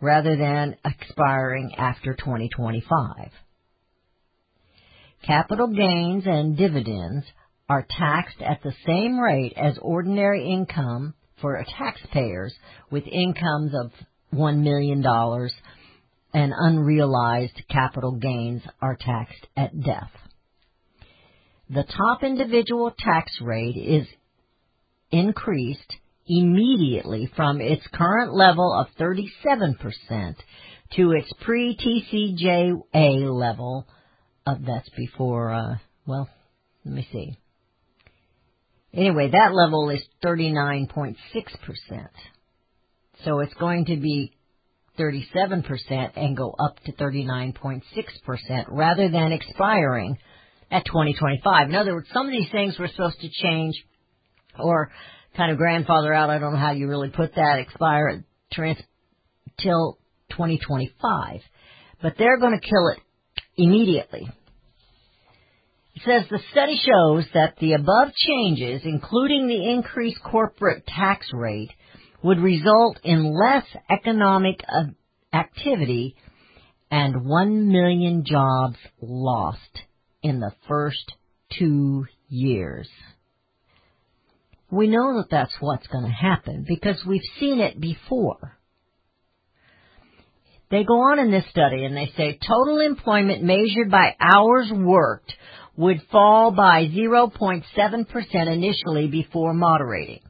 rather 0.00 0.36
than 0.36 0.76
expiring 0.84 1.74
after 1.76 2.14
2025. 2.14 3.30
Capital 5.24 5.68
gains 5.68 6.24
and 6.26 6.56
dividends 6.56 7.24
are 7.68 7.86
taxed 7.98 8.42
at 8.42 8.62
the 8.62 8.74
same 8.86 9.18
rate 9.18 9.54
as 9.56 9.78
ordinary 9.80 10.52
income 10.52 11.14
for 11.40 11.64
taxpayers 11.78 12.54
with 12.90 13.04
incomes 13.06 13.72
of 13.74 13.90
$1 14.34 14.62
million 14.62 15.02
and 16.34 16.52
unrealized 16.54 17.62
capital 17.70 18.12
gains 18.12 18.62
are 18.82 18.98
taxed 19.00 19.46
at 19.56 19.80
death. 19.80 20.10
The 21.70 21.84
top 21.84 22.24
individual 22.24 22.92
tax 22.98 23.32
rate 23.40 23.76
is 23.76 24.06
increased 25.12 25.94
immediately 26.26 27.30
from 27.36 27.60
its 27.60 27.86
current 27.92 28.34
level 28.34 28.72
of 28.72 28.88
37% 28.98 30.34
to 30.96 31.12
its 31.12 31.30
pre-TCJA 31.42 33.32
level 33.32 33.86
of, 34.46 34.64
that's 34.66 34.88
before, 34.90 35.52
uh, 35.52 35.76
well, 36.06 36.28
let 36.84 36.94
me 36.94 37.08
see. 37.12 37.38
Anyway, 38.92 39.30
that 39.30 39.54
level 39.54 39.90
is 39.90 40.02
39.6%. 40.24 41.16
So 43.24 43.40
it's 43.40 43.54
going 43.54 43.86
to 43.86 43.96
be 43.96 44.32
37% 44.98 46.10
and 46.16 46.36
go 46.36 46.54
up 46.58 46.78
to 46.84 46.92
39.6% 46.92 47.82
rather 48.68 49.08
than 49.08 49.32
expiring 49.32 50.18
at 50.70 50.84
2025. 50.84 51.68
In 51.68 51.74
other 51.74 51.94
words, 51.94 52.08
some 52.12 52.26
of 52.26 52.32
these 52.32 52.50
things 52.50 52.78
were 52.78 52.88
supposed 52.88 53.20
to 53.20 53.28
change 53.30 53.74
or 54.58 54.90
kind 55.36 55.50
of 55.50 55.58
grandfather 55.58 56.12
out. 56.12 56.30
I 56.30 56.38
don't 56.38 56.52
know 56.52 56.58
how 56.58 56.72
you 56.72 56.88
really 56.88 57.10
put 57.10 57.34
that, 57.34 57.58
expire 57.58 58.24
trans, 58.52 58.78
till 59.60 59.98
2025. 60.30 61.40
But 62.02 62.14
they're 62.18 62.38
going 62.38 62.58
to 62.58 62.66
kill 62.66 62.88
it 62.88 62.98
immediately. 63.56 64.28
It 65.94 66.02
says 66.04 66.24
the 66.28 66.40
study 66.50 66.76
shows 66.76 67.24
that 67.34 67.54
the 67.60 67.74
above 67.74 68.12
changes, 68.14 68.82
including 68.84 69.46
the 69.46 69.72
increased 69.72 70.20
corporate 70.22 70.84
tax 70.86 71.28
rate, 71.32 71.70
would 72.24 72.38
result 72.38 72.98
in 73.04 73.38
less 73.38 73.66
economic 73.90 74.64
uh, 74.66 74.84
activity 75.36 76.16
and 76.90 77.26
1 77.26 77.68
million 77.68 78.24
jobs 78.24 78.76
lost 79.02 79.60
in 80.22 80.40
the 80.40 80.52
first 80.66 81.12
two 81.58 82.06
years. 82.28 82.88
We 84.70 84.86
know 84.88 85.18
that 85.18 85.28
that's 85.30 85.54
what's 85.60 85.86
going 85.88 86.06
to 86.06 86.10
happen 86.10 86.64
because 86.66 87.04
we've 87.06 87.20
seen 87.38 87.60
it 87.60 87.78
before. 87.78 88.58
They 90.70 90.82
go 90.82 90.94
on 90.94 91.18
in 91.18 91.30
this 91.30 91.44
study 91.50 91.84
and 91.84 91.94
they 91.94 92.10
say 92.16 92.38
total 92.48 92.80
employment 92.80 93.42
measured 93.42 93.90
by 93.90 94.16
hours 94.18 94.72
worked 94.74 95.34
would 95.76 96.00
fall 96.10 96.52
by 96.52 96.86
0.7% 96.86 97.64
initially 98.32 99.08
before 99.08 99.52
moderating. 99.52 100.20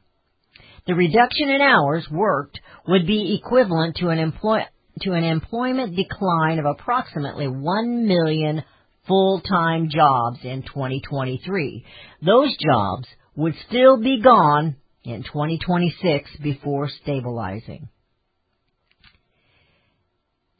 The 0.87 0.93
reduction 0.93 1.49
in 1.49 1.61
hours 1.61 2.07
worked 2.11 2.59
would 2.87 3.07
be 3.07 3.39
equivalent 3.41 3.95
to 3.97 4.09
an 4.09 4.19
employ- 4.19 4.67
to 5.01 5.13
an 5.13 5.23
employment 5.23 5.95
decline 5.95 6.59
of 6.59 6.65
approximately 6.65 7.47
1 7.47 8.07
million 8.07 8.63
full-time 9.07 9.89
jobs 9.89 10.39
in 10.43 10.61
2023. 10.61 11.85
Those 12.21 12.55
jobs 12.57 13.07
would 13.35 13.55
still 13.67 13.97
be 13.97 14.21
gone 14.21 14.75
in 15.03 15.23
2026 15.23 16.37
before 16.37 16.89
stabilizing. 17.01 17.89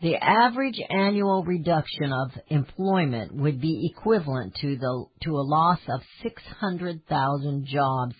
The 0.02 0.16
average 0.18 0.80
annual 0.90 1.44
reduction 1.44 2.12
of 2.12 2.32
employment 2.50 3.34
would 3.34 3.62
be 3.62 3.92
equivalent 3.92 4.56
to 4.62 4.76
the 4.76 5.06
to 5.24 5.38
a 5.38 5.42
loss 5.42 5.80
of 5.88 6.02
600,000 6.22 7.66
jobs 7.66 8.16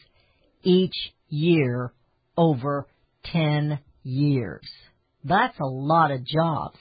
each 0.64 0.96
year 1.30 1.94
over 2.38 2.88
10 3.26 3.80
years. 4.04 4.68
That's 5.24 5.60
a 5.60 5.66
lot 5.66 6.12
of 6.12 6.26
jobs. 6.26 6.78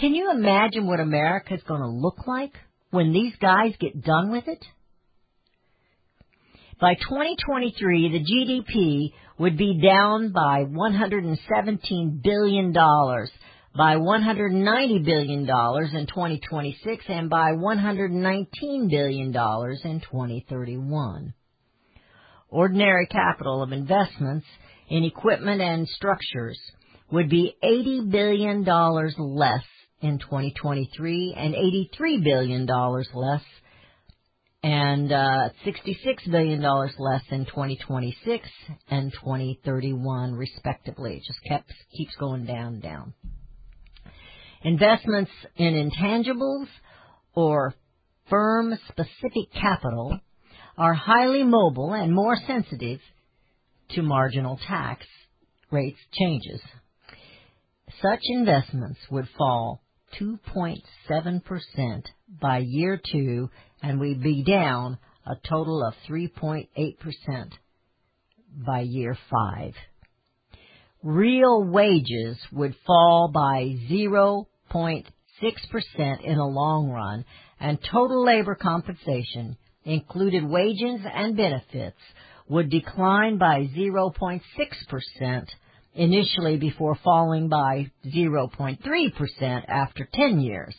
Can 0.00 0.14
you 0.14 0.30
imagine 0.30 0.86
what 0.86 1.00
America's 1.00 1.62
going 1.66 1.80
to 1.80 1.88
look 1.88 2.26
like 2.26 2.52
when 2.90 3.12
these 3.12 3.34
guys 3.40 3.74
get 3.80 4.02
done 4.02 4.30
with 4.30 4.46
it? 4.46 4.64
By 6.80 6.94
2023, 6.94 8.12
the 8.12 8.24
GDP 8.24 9.12
would 9.38 9.56
be 9.56 9.80
down 9.82 10.30
by 10.30 10.64
$117 10.64 12.22
billion, 12.22 12.72
by 12.72 13.96
$190 13.96 15.04
billion 15.04 15.40
in 15.40 16.06
2026, 16.06 17.04
and 17.08 17.28
by 17.28 17.50
$119 17.52 18.90
billion 18.90 19.26
in 19.26 19.32
2031. 19.32 21.34
Ordinary 22.50 23.06
capital 23.06 23.62
of 23.62 23.72
investments 23.72 24.46
in 24.88 25.04
equipment 25.04 25.60
and 25.60 25.86
structures 25.88 26.58
would 27.10 27.28
be 27.28 27.54
$80 27.62 28.10
billion 28.10 28.64
less 28.64 29.64
in 30.00 30.18
2023 30.18 31.34
and 31.36 31.54
$83 31.54 32.24
billion 32.24 32.66
less 32.66 33.42
and 34.62 35.12
uh, 35.12 35.50
$66 35.66 36.30
billion 36.30 36.60
less 36.62 37.22
in 37.30 37.44
2026 37.44 38.48
and 38.90 39.12
2031, 39.12 40.32
respectively. 40.34 41.16
It 41.16 41.24
just 41.26 41.42
kept, 41.46 41.72
keeps 41.96 42.14
going 42.16 42.44
down, 42.44 42.80
down. 42.80 43.14
Investments 44.64 45.30
in 45.56 45.90
intangibles 45.90 46.66
or 47.34 47.74
firm 48.28 48.76
specific 48.88 49.52
capital 49.52 50.18
are 50.78 50.94
highly 50.94 51.42
mobile 51.42 51.92
and 51.92 52.14
more 52.14 52.36
sensitive 52.46 53.00
to 53.90 54.02
marginal 54.02 54.58
tax 54.68 55.04
rates 55.70 55.98
changes. 56.12 56.60
Such 58.00 58.20
investments 58.22 59.00
would 59.10 59.28
fall 59.36 59.82
2.7% 60.20 62.02
by 62.40 62.58
year 62.58 63.00
two 63.12 63.50
and 63.82 63.98
we'd 63.98 64.22
be 64.22 64.44
down 64.44 64.98
a 65.26 65.34
total 65.48 65.84
of 65.84 65.94
3.8% 66.08 66.68
by 68.66 68.80
year 68.80 69.18
five. 69.30 69.74
Real 71.02 71.64
wages 71.64 72.38
would 72.52 72.74
fall 72.86 73.30
by 73.32 73.76
0.6% 73.90 75.04
in 76.24 76.36
the 76.36 76.44
long 76.44 76.88
run 76.90 77.24
and 77.60 77.78
total 77.90 78.24
labor 78.24 78.54
compensation, 78.54 79.56
included 79.88 80.44
wages 80.44 81.00
and 81.12 81.36
benefits, 81.36 81.98
would 82.48 82.70
decline 82.70 83.38
by 83.38 83.68
0.6% 83.76 84.40
initially 85.94 86.56
before 86.56 86.96
falling 87.02 87.48
by 87.48 87.90
0.3% 88.06 89.64
after 89.68 90.08
10 90.12 90.40
years. 90.40 90.74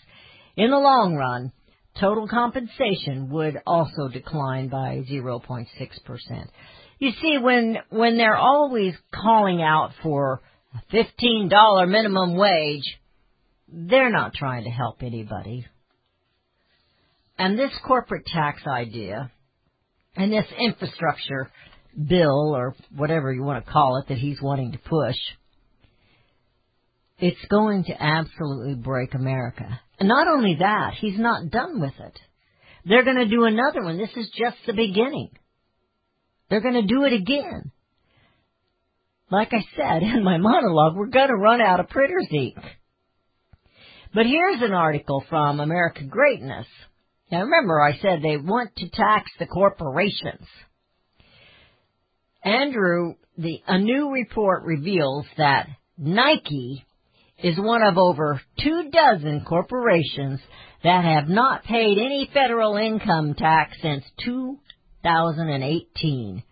In 0.56 0.72
the 0.72 0.78
long 0.78 1.16
run, 1.16 1.52
total 2.00 2.28
compensation 2.28 3.30
would 3.30 3.58
also 3.66 4.08
decline 4.08 4.70
by 4.70 5.04
0.6%. 5.10 5.68
You 7.00 7.12
see, 7.22 7.38
when, 7.42 7.78
when 7.90 8.18
they're 8.18 8.38
always 8.38 8.94
calling 9.14 9.62
out 9.62 9.92
for 10.04 10.42
a 10.74 10.96
$15 10.96 11.90
minimum 11.90 12.36
wage, 12.36 13.00
they're 13.72 14.12
not 14.12 14.34
trying 14.34 14.64
to 14.64 14.70
help 14.70 15.02
anybody. 15.02 15.66
And 17.40 17.58
this 17.58 17.72
corporate 17.88 18.26
tax 18.26 18.62
idea 18.68 19.32
and 20.14 20.32
this 20.32 20.46
infrastructure 20.60 21.50
bill 21.98 22.54
or 22.54 22.76
whatever 22.94 23.32
you 23.34 23.42
want 23.44 23.66
to 23.66 23.72
call 23.72 23.98
it 23.98 24.10
that 24.10 24.18
he's 24.18 24.42
wanting 24.42 24.74
to 24.74 24.78
push, 24.78 25.16
it's 27.18 27.46
going 27.50 27.86
to 27.86 27.94
absolutely 27.98 28.76
break 28.76 29.14
America. 29.14 29.80
And 30.00 30.10
not 30.10 30.28
only 30.28 30.58
that, 30.60 30.96
he's 31.00 31.18
not 31.18 31.50
done 31.50 31.80
with 31.80 31.94
it. 31.98 32.20
They're 32.84 33.06
going 33.06 33.18
to 33.18 33.28
do 33.30 33.46
another 33.46 33.84
one. 33.84 33.98
This 33.98 34.12
is 34.18 34.30
just 34.38 34.58
the 34.68 34.74
beginning. 34.74 35.30
They're 36.50 36.62
going 36.62 36.82
to 36.82 36.94
do 36.94 37.06
it 37.06 37.14
again. 37.14 37.72
Like 39.32 39.54
I 39.54 39.64
said 39.78 40.04
in 40.04 40.26
my 40.26 40.38
monologue, 40.40 40.98
we're 40.98 41.08
going 41.08 41.30
to 41.30 41.36
run 41.36 41.62
out 41.62 41.80
of 41.80 41.88
printer's 41.88 42.28
ink. 42.32 42.58
But 44.14 44.26
here's 44.26 44.62
an 44.62 44.74
article 44.74 45.24
from 45.30 45.62
America 45.62 46.04
Greatness. 46.04 46.66
Now 47.32 47.44
remember 47.44 47.82
I 47.82 47.98
said 47.98 48.22
they 48.22 48.38
want 48.38 48.76
to 48.78 48.90
tax 48.90 49.30
the 49.38 49.46
corporations. 49.46 50.48
Andrew, 52.44 53.14
the, 53.38 53.62
a 53.68 53.78
new 53.78 54.12
report 54.12 54.64
reveals 54.64 55.28
that 55.38 55.68
Nike 55.98 56.86
is 57.44 57.60
one 57.60 57.84
of 57.84 57.98
over 57.98 58.42
two 58.60 58.90
dozen 58.92 59.46
corporations 59.46 60.40
that 60.84 61.04
have 61.04 61.30
not 61.30 61.64
paid 61.64 61.98
any 61.98 62.30
federal 62.34 62.76
income 62.78 63.34
tax 63.36 63.78
since 63.82 64.06
2018. 64.26 66.44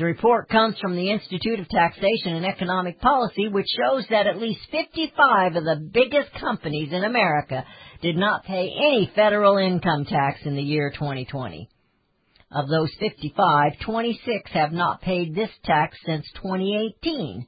The 0.00 0.06
report 0.06 0.48
comes 0.48 0.78
from 0.80 0.96
the 0.96 1.10
Institute 1.10 1.60
of 1.60 1.68
Taxation 1.68 2.34
and 2.34 2.46
Economic 2.46 3.02
Policy, 3.02 3.48
which 3.48 3.66
shows 3.68 4.06
that 4.08 4.26
at 4.26 4.38
least 4.40 4.60
55 4.70 5.56
of 5.56 5.64
the 5.64 5.90
biggest 5.92 6.32
companies 6.40 6.90
in 6.90 7.04
America 7.04 7.66
did 8.00 8.16
not 8.16 8.44
pay 8.44 8.72
any 8.74 9.12
federal 9.14 9.58
income 9.58 10.06
tax 10.06 10.40
in 10.46 10.56
the 10.56 10.62
year 10.62 10.90
2020. 10.90 11.68
Of 12.50 12.68
those 12.70 12.90
55, 12.98 13.72
26 13.84 14.50
have 14.52 14.72
not 14.72 15.02
paid 15.02 15.34
this 15.34 15.50
tax 15.66 15.98
since 16.06 16.24
2018. 16.36 17.46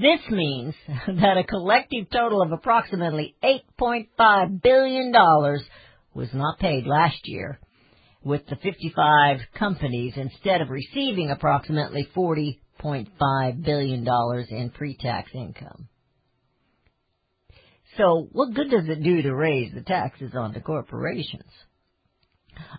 This 0.00 0.28
means 0.28 0.74
that 1.06 1.38
a 1.38 1.44
collective 1.44 2.10
total 2.10 2.42
of 2.42 2.50
approximately 2.50 3.36
$8.5 3.44 4.60
billion 4.60 5.12
was 5.12 6.30
not 6.34 6.58
paid 6.58 6.84
last 6.84 7.28
year, 7.28 7.60
with 8.26 8.44
the 8.48 8.56
55 8.56 9.38
companies 9.56 10.14
instead 10.16 10.60
of 10.60 10.68
receiving 10.68 11.30
approximately 11.30 12.08
$40.5 12.16 13.64
billion 13.64 14.04
in 14.50 14.70
pre-tax 14.70 15.30
income. 15.32 15.88
So 17.96 18.28
what 18.32 18.52
good 18.52 18.68
does 18.68 18.88
it 18.88 19.04
do 19.04 19.22
to 19.22 19.32
raise 19.32 19.72
the 19.72 19.82
taxes 19.82 20.32
on 20.36 20.52
the 20.52 20.60
corporations? 20.60 21.48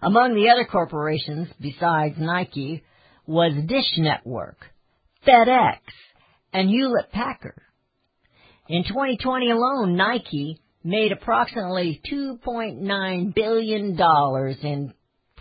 Among 0.01 0.35
the 0.35 0.49
other 0.49 0.65
corporations 0.69 1.47
besides 1.61 2.15
Nike 2.17 2.83
was 3.25 3.53
Dish 3.67 3.97
Network, 3.97 4.57
FedEx, 5.25 5.79
and 6.51 6.67
Hewlett 6.67 7.09
Packard. 7.13 7.61
In 8.67 8.83
2020 8.83 9.51
alone, 9.51 9.95
Nike 9.95 10.59
made 10.83 11.13
approximately 11.13 12.01
$2.9 12.11 13.33
billion 13.33 13.97
in 14.61 14.93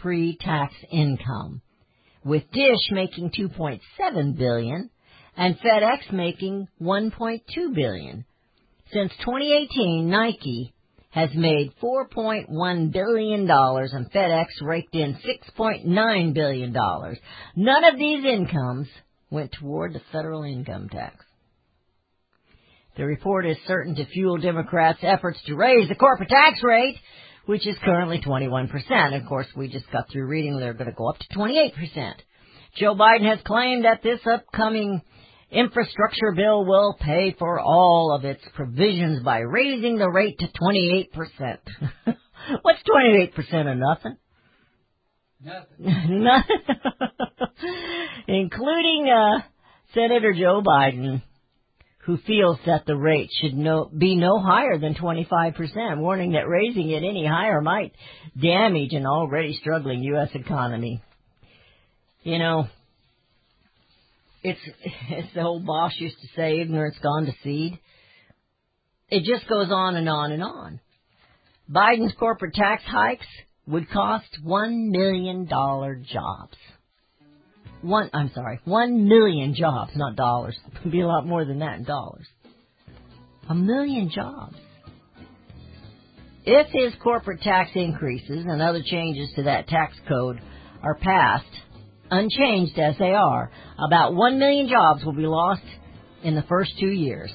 pre-tax 0.07 0.73
income, 0.93 1.61
with 2.25 2.49
Dish 2.53 2.93
making 2.93 3.29
2.7 3.37 4.39
billion 4.39 4.89
and 5.37 5.59
FedEx 5.59 6.13
making 6.13 6.69
1.2 6.81 7.41
billion. 7.75 8.25
Since 8.93 9.11
2018, 9.25 10.09
Nike 10.09 10.73
has 11.11 11.31
made 11.35 11.73
$4.1 11.83 12.93
billion 12.93 13.51
and 13.51 14.13
FedEx 14.13 14.47
raked 14.63 14.95
in 14.95 15.19
$6.9 15.59 16.35
billion. 16.35 16.73
None 17.57 17.85
of 17.85 17.99
these 17.99 18.25
incomes 18.25 18.87
went 19.29 19.51
toward 19.59 19.93
the 19.93 20.03
federal 20.13 20.45
income 20.45 20.89
tax. 20.89 21.17
The 22.97 23.07
report 23.07 23.45
is 23.45 23.57
certain 23.67 23.97
to 23.97 24.07
fuel 24.07 24.39
Democrats' 24.39 25.01
efforts 25.03 25.41
to 25.47 25.57
raise 25.57 25.89
the 25.89 25.97
corporate 25.97 26.29
tax 26.29 26.61
rate, 26.63 26.97
which 27.47 27.67
is 27.67 27.77
currently 27.85 28.21
21%. 28.21 29.21
Of 29.21 29.27
course, 29.29 29.47
we 29.57 29.69
just 29.69 29.91
got 29.91 30.11
through 30.11 30.27
reading 30.27 30.59
they're 30.59 30.75
going 30.75 30.91
to 30.91 30.97
go 30.97 31.09
up 31.09 31.19
to 31.19 31.39
28%. 31.39 32.15
Joe 32.77 32.95
Biden 32.95 33.29
has 33.29 33.39
claimed 33.45 33.85
that 33.85 34.03
this 34.03 34.21
upcoming 34.31 35.01
infrastructure 35.51 36.33
bill 36.37 36.65
will 36.67 36.97
pay 37.01 37.35
for 37.39 37.59
all 37.59 38.13
of 38.15 38.25
its 38.25 38.43
provisions 38.55 39.23
by 39.23 39.39
raising 39.39 39.97
the 39.97 40.11
rate 40.11 40.39
to 40.41 40.49
28%. 40.49 41.59
What's 42.63 42.83
28% 42.83 43.73
of 43.73 43.79
nothing? 43.79 44.17
Nothing. 45.43 45.77
Nothing. 46.25 46.61
Including 48.29 49.09
uh, 49.09 49.43
Senator 49.95 50.33
Joe 50.33 50.63
Biden, 50.67 51.23
who 52.07 52.17
feels 52.19 52.57
that 52.67 52.87
the 52.87 52.97
rate 52.97 53.31
should 53.41 53.55
no, 53.55 53.91
be 53.97 54.15
no 54.15 54.39
higher 54.41 54.79
than 54.79 54.95
25%, 54.95 55.99
warning 55.99 56.33
that 56.33 56.49
raising 56.49 56.91
it 56.91 57.03
any 57.03 57.27
higher 57.27 57.61
might 57.61 57.93
damage 58.41 58.93
an 58.93 59.07
already 59.07 59.55
struggling 59.55 60.05
U.S. 60.05 60.29
economy. 60.35 61.03
You 62.23 62.39
know, 62.39 62.69
it's, 64.45 64.61
it's 65.11 65.35
the 65.35 65.43
old 65.43 65.67
boss 65.67 65.95
used 65.99 66.21
to 66.21 66.29
say, 66.37 66.61
ignorance 66.61 66.97
gone 67.03 67.27
to 67.27 67.33
seed. 67.43 67.77
It 69.09 69.25
just 69.25 69.49
goes 69.49 69.73
on 69.73 69.97
and 69.97 70.09
on 70.09 70.31
and 70.31 70.45
on. 70.45 70.81
Biden's 71.69 72.15
corporate 72.17 72.55
tax 72.55 72.85
hikes 72.87 73.27
would 73.67 73.91
cost 73.91 74.29
one 74.45 74.93
million 74.93 75.47
dollar 75.47 75.97
jobs. 75.97 76.57
One, 77.83 78.11
I'm 78.13 78.31
sorry, 78.35 78.61
one 78.65 79.09
million 79.09 79.55
jobs, 79.55 79.93
not 79.95 80.17
dollars. 80.17 80.57
It 80.67 80.85
would 80.85 80.93
be 80.93 81.01
a 81.01 81.07
lot 81.07 81.27
more 81.27 81.45
than 81.45 81.61
that 81.61 81.79
in 81.79 81.85
dollars. 81.85 82.27
A 83.49 83.55
million 83.55 84.11
jobs. 84.11 84.57
If 86.45 86.69
his 86.69 86.93
corporate 87.03 87.43
tax 87.43 87.71
increases 87.75 88.45
and 88.47 88.63
other 88.63 88.83
changes 88.85 89.31
to 89.37 89.45
that 89.45 89.67
tax 89.69 89.97
code 90.09 90.41
are 90.83 90.95
passed, 90.95 91.45
unchanged 92.11 92.79
as 92.79 92.97
they 92.99 93.13
are, 93.13 93.51
about 93.85 94.15
one 94.15 94.39
million 94.39 94.69
jobs 94.69 95.05
will 95.05 95.13
be 95.13 95.27
lost 95.27 95.63
in 96.23 96.35
the 96.35 96.43
first 96.43 96.73
two 96.79 96.91
years. 96.91 97.33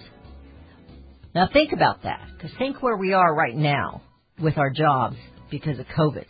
Now 1.35 1.49
think 1.51 1.71
about 1.71 2.03
that, 2.03 2.21
because 2.35 2.51
think 2.57 2.81
where 2.81 2.97
we 2.97 3.13
are 3.13 3.33
right 3.33 3.55
now 3.55 4.01
with 4.39 4.57
our 4.57 4.69
jobs 4.69 5.17
because 5.49 5.79
of 5.79 5.85
COVID, 5.97 6.25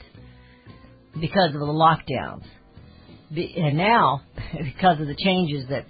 because 1.19 1.53
of 1.53 1.59
the 1.59 1.65
lockdowns, 1.65 2.45
And 3.31 3.77
now 3.77 4.21
because 4.53 4.99
of 4.99 5.07
the 5.07 5.15
changes 5.15 5.65
that 5.69 5.85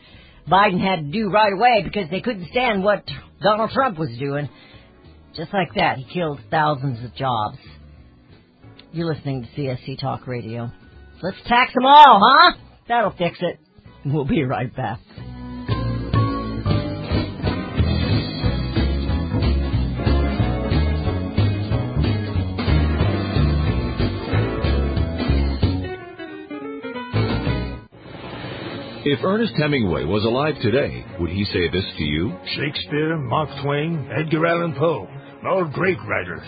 Biden 0.49 0.79
had 0.79 1.05
to 1.05 1.11
do 1.11 1.29
right 1.29 1.53
away 1.53 1.81
because 1.83 2.09
they 2.09 2.21
couldn't 2.21 2.47
stand 2.49 2.83
what 2.83 3.03
Donald 3.41 3.71
Trump 3.71 3.97
was 3.97 4.09
doing. 4.19 4.49
Just 5.35 5.53
like 5.53 5.73
that, 5.75 5.97
he 5.97 6.13
killed 6.13 6.39
thousands 6.49 7.03
of 7.05 7.15
jobs. 7.15 7.57
You're 8.91 9.13
listening 9.13 9.43
to 9.43 9.61
CSC 9.61 9.99
Talk 9.99 10.27
Radio. 10.27 10.69
Let's 11.21 11.37
tax 11.47 11.73
them 11.73 11.85
all, 11.85 12.19
huh? 12.21 12.57
That'll 12.87 13.11
fix 13.11 13.37
it. 13.41 13.59
We'll 14.05 14.25
be 14.25 14.43
right 14.43 14.75
back. 14.75 14.99
If 29.11 29.19
Ernest 29.25 29.51
Hemingway 29.57 30.05
was 30.05 30.23
alive 30.23 30.55
today, 30.61 31.03
would 31.19 31.31
he 31.31 31.43
say 31.43 31.67
this 31.67 31.83
to 31.97 32.03
you? 32.05 32.31
Shakespeare, 32.55 33.17
Mark 33.17 33.49
Twain, 33.61 34.09
Edgar 34.09 34.47
Allan 34.47 34.73
Poe, 34.79 35.05
all 35.45 35.65
great 35.65 35.97
writers. 36.07 36.47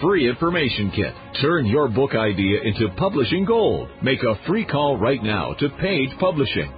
free 0.00 0.28
information 0.28 0.90
kit. 0.94 1.14
Turn 1.40 1.66
your 1.66 1.88
book 1.88 2.14
idea 2.14 2.60
into 2.62 2.88
publishing 2.96 3.44
gold. 3.44 3.88
Make 4.02 4.22
a 4.22 4.34
free 4.46 4.64
call 4.64 4.98
right 4.98 5.22
now 5.22 5.54
to 5.54 5.68
Page 5.80 6.10
Publishing. 6.18 6.72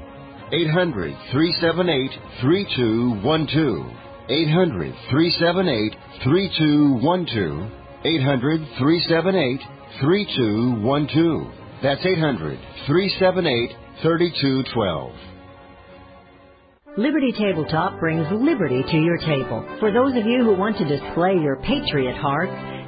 800 0.53 1.17
378 1.33 2.11
3212. 2.41 4.03
800 4.29 4.95
378 5.11 5.97
3212. 6.25 7.73
800 8.05 8.61
378 8.79 9.61
3212. 10.01 11.55
That's 11.83 12.05
800 12.05 12.59
378 12.87 13.77
3212. 14.03 15.33
Liberty 16.99 17.33
Tabletop 17.33 17.99
brings 18.01 18.27
liberty 18.31 18.83
to 18.83 18.97
your 18.99 19.17
table. 19.17 19.65
For 19.81 19.91
those 19.91 20.13
of 20.15 20.27
you 20.27 20.45
who 20.45 20.55
want 20.55 20.77
to 20.77 20.85
display 20.85 21.33
your 21.41 21.57
patriot 21.57 22.17
heart, 22.21 22.51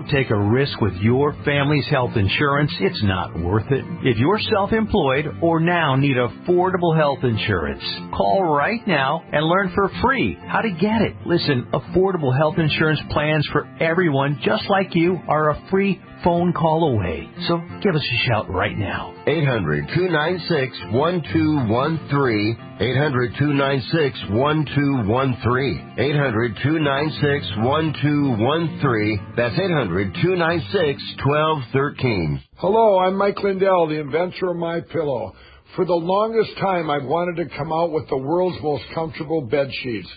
take 0.00 0.30
a 0.30 0.36
risk 0.36 0.80
with 0.80 0.94
your 0.94 1.34
family's 1.44 1.86
health 1.90 2.16
insurance. 2.16 2.72
It's 2.80 3.02
not 3.04 3.38
worth 3.38 3.70
it. 3.70 3.84
If 4.02 4.16
you're 4.16 4.38
self-employed 4.38 5.26
or 5.42 5.60
now 5.60 5.96
need 5.96 6.16
affordable 6.16 6.96
health 6.96 7.22
insurance, 7.22 7.82
call 8.16 8.56
right 8.56 8.80
now 8.86 9.22
and 9.32 9.44
learn 9.44 9.72
for 9.74 9.90
free 10.02 10.38
how 10.46 10.62
to 10.62 10.70
get 10.70 11.02
it. 11.02 11.14
Listen, 11.26 11.68
affordable 11.72 12.36
health 12.36 12.58
insurance 12.58 13.00
plans 13.10 13.46
for 13.52 13.68
everyone 13.80 14.40
just 14.42 14.64
like 14.70 14.94
you 14.94 15.18
are 15.28 15.50
a 15.50 15.62
free 15.70 16.00
phone 16.24 16.52
call 16.52 16.94
away. 16.94 17.28
So 17.48 17.58
give 17.82 17.94
us 17.94 18.02
a 18.02 18.18
shout 18.26 18.50
right 18.50 18.76
now. 18.76 19.14
800 19.26 19.88
296 19.94 20.92
1213. 20.92 22.76
800 22.80 23.34
296 23.38 24.18
1213. 24.30 25.94
800 25.98 26.56
296 26.62 27.56
1213. 27.58 29.34
That's 29.36 29.54
800 29.54 30.14
296 30.14 31.02
1213. 31.24 32.42
Hello, 32.56 32.98
I'm 32.98 33.16
Mike 33.16 33.38
Lindell, 33.42 33.88
the 33.88 34.00
inventor 34.00 34.50
of 34.50 34.56
My 34.56 34.80
Pillow. 34.80 35.34
For 35.76 35.84
the 35.84 35.94
longest 35.94 36.50
time, 36.60 36.90
I've 36.90 37.04
wanted 37.04 37.42
to 37.42 37.56
come 37.56 37.72
out 37.72 37.92
with 37.92 38.08
the 38.08 38.18
world's 38.18 38.62
most 38.62 38.84
comfortable 38.94 39.40
bed 39.42 39.68
sheets. 39.82 40.08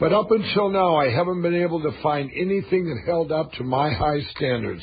But 0.00 0.12
up 0.12 0.30
until 0.32 0.70
now, 0.70 0.96
I 0.96 1.10
haven't 1.10 1.42
been 1.42 1.54
able 1.54 1.80
to 1.82 2.02
find 2.02 2.30
anything 2.34 2.86
that 2.86 3.06
held 3.06 3.30
up 3.30 3.52
to 3.52 3.64
my 3.64 3.92
high 3.92 4.20
standards. 4.34 4.82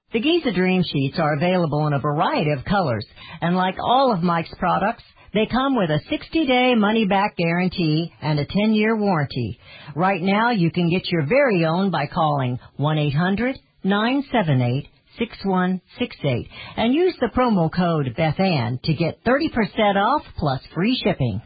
The 0.13 0.19
Giza 0.19 0.51
Dream 0.51 0.83
Sheets 0.83 1.17
are 1.19 1.35
available 1.35 1.87
in 1.87 1.93
a 1.93 1.99
variety 1.99 2.51
of 2.51 2.65
colors, 2.65 3.05
and 3.39 3.55
like 3.55 3.75
all 3.79 4.11
of 4.13 4.21
Mike's 4.21 4.53
products, 4.59 5.03
they 5.33 5.45
come 5.49 5.77
with 5.77 5.89
a 5.89 6.01
60-day 6.11 6.75
money-back 6.75 7.37
guarantee 7.37 8.11
and 8.21 8.37
a 8.37 8.45
10-year 8.45 8.97
warranty. 8.97 9.57
Right 9.95 10.21
now, 10.21 10.51
you 10.51 10.69
can 10.69 10.89
get 10.89 11.09
your 11.09 11.25
very 11.25 11.65
own 11.65 11.91
by 11.91 12.07
calling 12.07 12.59
1-800-978 12.77 14.87
6168 15.17 16.47
and 16.77 16.93
use 16.93 17.15
the 17.19 17.29
promo 17.35 17.69
code 17.73 18.15
BethAnn 18.17 18.81
to 18.83 18.93
get 18.93 19.23
30% 19.25 19.49
off 19.95 20.21
plus 20.37 20.61
free 20.73 20.97
shipping. 21.03 21.41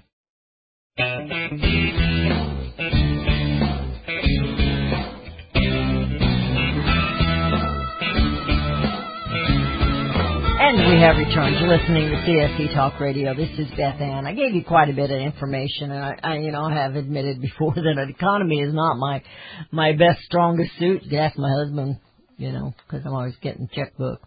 And 10.67 10.79
we 10.91 10.99
have 10.99 11.15
returned. 11.17 11.59
You're 11.59 11.77
listening 11.77 12.09
to 12.09 12.15
CSC 12.25 12.73
Talk 12.73 12.99
Radio. 12.99 13.35
This 13.35 13.51
is 13.59 13.67
Beth 13.77 14.01
Ann. 14.01 14.25
I 14.25 14.33
gave 14.33 14.55
you 14.55 14.63
quite 14.63 14.89
a 14.89 14.93
bit 14.93 15.11
of 15.11 15.21
information, 15.21 15.91
and 15.91 16.03
I, 16.03 16.15
I 16.23 16.37
you 16.37 16.51
know, 16.51 16.67
have 16.67 16.95
admitted 16.95 17.39
before 17.49 17.75
that 17.75 17.85
an 17.85 18.09
economy 18.09 18.61
is 18.61 18.73
not 18.73 18.97
my 18.97 19.21
my 19.69 19.91
best, 19.91 20.21
strongest 20.21 20.71
suit. 20.79 21.03
You 21.03 21.19
ask 21.19 21.37
my 21.37 21.51
husband, 21.51 21.99
you 22.37 22.51
know, 22.51 22.73
because 22.79 23.05
I'm 23.05 23.13
always 23.13 23.35
getting 23.43 23.69
checkbook. 23.75 24.23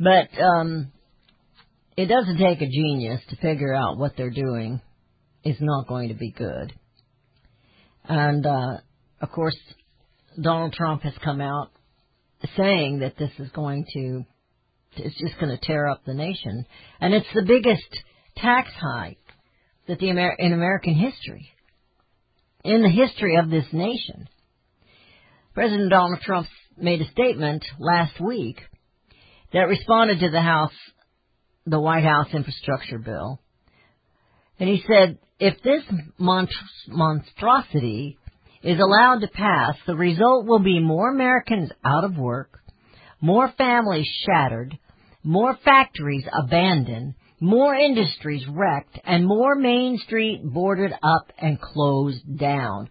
But 0.00 0.30
um, 0.42 0.90
it 1.96 2.06
doesn't 2.06 2.38
take 2.38 2.60
a 2.62 2.66
genius 2.66 3.20
to 3.28 3.36
figure 3.36 3.72
out 3.72 3.96
what 3.96 4.16
they're 4.16 4.30
doing 4.30 4.80
is 5.44 5.58
not 5.60 5.86
going 5.86 6.08
to 6.08 6.16
be 6.16 6.32
good. 6.32 6.72
And, 8.08 8.44
uh, 8.44 8.78
of 9.20 9.30
course, 9.30 9.56
Donald 10.42 10.72
Trump 10.72 11.02
has 11.02 11.14
come 11.22 11.40
out 11.40 11.68
saying 12.56 12.98
that 13.00 13.16
this 13.16 13.30
is 13.38 13.52
going 13.52 13.86
to, 13.94 14.24
it's 14.96 15.18
just 15.18 15.38
going 15.40 15.56
to 15.56 15.66
tear 15.66 15.86
up 15.86 16.04
the 16.04 16.14
nation. 16.14 16.66
And 17.00 17.14
it's 17.14 17.26
the 17.34 17.44
biggest 17.46 17.88
tax 18.36 18.68
hike 18.80 19.18
that 19.86 19.98
the 19.98 20.10
Amer- 20.10 20.36
in 20.38 20.52
American 20.52 20.94
history, 20.94 21.48
in 22.64 22.82
the 22.82 22.90
history 22.90 23.36
of 23.36 23.50
this 23.50 23.66
nation. 23.72 24.28
President 25.54 25.90
Donald 25.90 26.20
Trump 26.20 26.46
made 26.76 27.00
a 27.00 27.10
statement 27.10 27.64
last 27.78 28.20
week 28.20 28.60
that 29.52 29.60
responded 29.60 30.20
to 30.20 30.30
the 30.30 30.40
House, 30.40 30.72
the 31.66 31.80
White 31.80 32.04
House 32.04 32.28
infrastructure 32.32 32.98
bill. 32.98 33.40
And 34.58 34.68
he 34.68 34.84
said, 34.86 35.18
if 35.38 35.60
this 35.62 35.82
mont- 36.18 36.50
monstrosity 36.86 38.18
is 38.62 38.78
allowed 38.78 39.20
to 39.20 39.28
pass, 39.28 39.74
the 39.86 39.96
result 39.96 40.46
will 40.46 40.58
be 40.58 40.80
more 40.80 41.10
Americans 41.10 41.70
out 41.84 42.04
of 42.04 42.16
work, 42.16 42.59
more 43.20 43.52
families 43.56 44.08
shattered, 44.26 44.78
more 45.22 45.56
factories 45.64 46.24
abandoned, 46.32 47.14
more 47.40 47.74
industries 47.74 48.46
wrecked, 48.48 48.98
and 49.04 49.26
more 49.26 49.54
Main 49.54 49.98
Street 49.98 50.42
boarded 50.44 50.92
up 51.02 51.32
and 51.38 51.60
closed 51.60 52.38
down, 52.38 52.88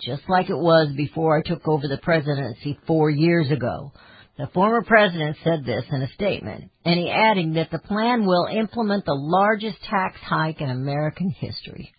just 0.00 0.22
like 0.28 0.50
it 0.50 0.58
was 0.58 0.92
before 0.96 1.38
I 1.38 1.42
took 1.42 1.66
over 1.66 1.86
the 1.86 1.98
presidency 1.98 2.78
four 2.86 3.10
years 3.10 3.50
ago. 3.50 3.92
The 4.38 4.48
former 4.54 4.82
president 4.82 5.36
said 5.44 5.64
this 5.64 5.84
in 5.90 6.02
a 6.02 6.12
statement, 6.14 6.70
and 6.84 6.98
he 6.98 7.10
adding 7.10 7.54
that 7.54 7.70
the 7.70 7.78
plan 7.78 8.26
will 8.26 8.46
implement 8.46 9.04
the 9.04 9.14
largest 9.14 9.76
tax 9.88 10.16
hike 10.20 10.60
in 10.60 10.70
American 10.70 11.30
history. 11.30 11.92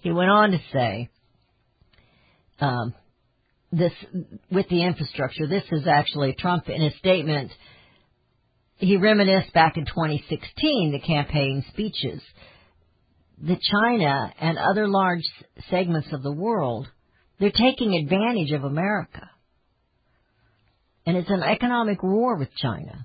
He 0.00 0.12
went 0.12 0.30
on 0.30 0.52
to 0.52 0.60
say, 0.72 1.10
um, 2.60 2.94
this 3.72 3.92
with 4.50 4.68
the 4.68 4.84
infrastructure. 4.84 5.46
This 5.46 5.64
is 5.72 5.86
actually 5.86 6.34
Trump 6.38 6.68
in 6.68 6.80
his 6.82 6.94
statement. 6.98 7.50
He 8.76 8.96
reminisced 8.96 9.52
back 9.52 9.76
in 9.76 9.86
2016 9.86 10.92
the 10.92 11.00
campaign 11.00 11.64
speeches 11.70 12.20
that 13.42 13.58
China 13.60 14.32
and 14.40 14.58
other 14.58 14.86
large 14.86 15.22
segments 15.70 16.12
of 16.12 16.22
the 16.22 16.32
world 16.32 16.86
they're 17.42 17.50
taking 17.50 17.94
advantage 17.94 18.52
of 18.52 18.62
America, 18.62 19.28
and 21.04 21.16
it's 21.16 21.28
an 21.28 21.42
economic 21.42 22.00
war 22.00 22.36
with 22.36 22.54
China. 22.56 23.04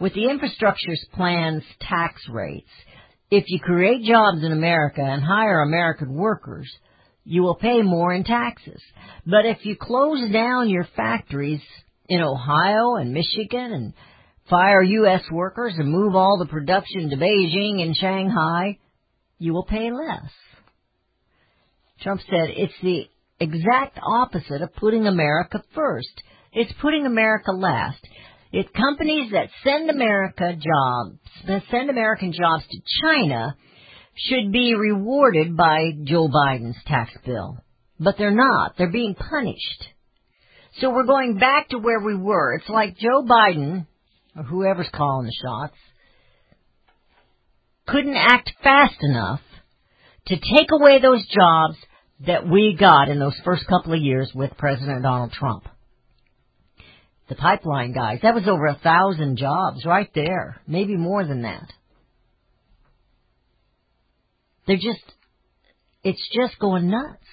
With 0.00 0.14
the 0.14 0.30
infrastructure's 0.30 1.04
plans 1.12 1.62
tax 1.82 2.22
rates, 2.30 2.70
if 3.30 3.44
you 3.48 3.60
create 3.60 4.04
jobs 4.04 4.42
in 4.42 4.52
America 4.52 5.02
and 5.02 5.22
hire 5.22 5.60
American 5.60 6.14
workers, 6.14 6.66
you 7.24 7.42
will 7.42 7.54
pay 7.54 7.82
more 7.82 8.12
in 8.12 8.24
taxes. 8.24 8.80
But 9.26 9.46
if 9.46 9.64
you 9.64 9.76
close 9.76 10.30
down 10.32 10.68
your 10.68 10.86
factories 10.96 11.60
in 12.08 12.20
Ohio 12.20 12.96
and 12.96 13.12
Michigan 13.12 13.72
and 13.72 13.92
fire 14.50 14.82
U.S. 14.82 15.22
workers 15.30 15.74
and 15.76 15.90
move 15.90 16.14
all 16.14 16.38
the 16.38 16.50
production 16.50 17.10
to 17.10 17.16
Beijing 17.16 17.80
and 17.80 17.96
Shanghai, 17.96 18.78
you 19.38 19.52
will 19.52 19.64
pay 19.64 19.90
less. 19.90 20.30
Trump 22.00 22.20
said 22.28 22.50
it's 22.56 22.74
the 22.82 23.08
exact 23.38 23.98
opposite 24.04 24.62
of 24.62 24.74
putting 24.74 25.06
America 25.06 25.62
first. 25.74 26.22
It's 26.52 26.72
putting 26.80 27.06
America 27.06 27.52
last. 27.52 28.04
It's 28.52 28.68
companies 28.76 29.32
that 29.32 29.48
send 29.64 29.88
America 29.88 30.52
jobs, 30.52 31.18
that 31.46 31.62
send 31.70 31.88
American 31.88 32.32
jobs 32.32 32.64
to 32.68 32.78
China 33.02 33.56
should 34.14 34.52
be 34.52 34.74
rewarded 34.74 35.56
by 35.56 35.92
Joe 36.04 36.28
Biden's 36.28 36.76
tax 36.86 37.10
bill. 37.24 37.58
But 37.98 38.16
they're 38.18 38.30
not. 38.30 38.76
They're 38.76 38.90
being 38.90 39.14
punished. 39.14 39.84
So 40.80 40.90
we're 40.90 41.06
going 41.06 41.38
back 41.38 41.68
to 41.68 41.78
where 41.78 42.00
we 42.00 42.16
were. 42.16 42.54
It's 42.54 42.68
like 42.68 42.96
Joe 42.96 43.22
Biden, 43.24 43.86
or 44.36 44.42
whoever's 44.42 44.88
calling 44.92 45.26
the 45.26 45.36
shots, 45.42 45.76
couldn't 47.86 48.16
act 48.16 48.52
fast 48.62 48.96
enough 49.02 49.40
to 50.26 50.36
take 50.36 50.70
away 50.70 51.00
those 51.00 51.26
jobs 51.26 51.76
that 52.26 52.48
we 52.48 52.76
got 52.78 53.08
in 53.08 53.18
those 53.18 53.38
first 53.44 53.66
couple 53.66 53.92
of 53.92 54.00
years 54.00 54.30
with 54.34 54.56
President 54.56 55.02
Donald 55.02 55.32
Trump. 55.32 55.64
The 57.28 57.34
pipeline 57.34 57.92
guys, 57.92 58.20
that 58.22 58.34
was 58.34 58.46
over 58.46 58.66
a 58.66 58.78
thousand 58.82 59.36
jobs 59.36 59.84
right 59.84 60.10
there, 60.14 60.60
maybe 60.66 60.96
more 60.96 61.24
than 61.24 61.42
that. 61.42 61.72
They're 64.66 64.76
just, 64.76 65.04
it's 66.02 66.28
just 66.34 66.58
going 66.58 66.90
nuts. 66.90 67.24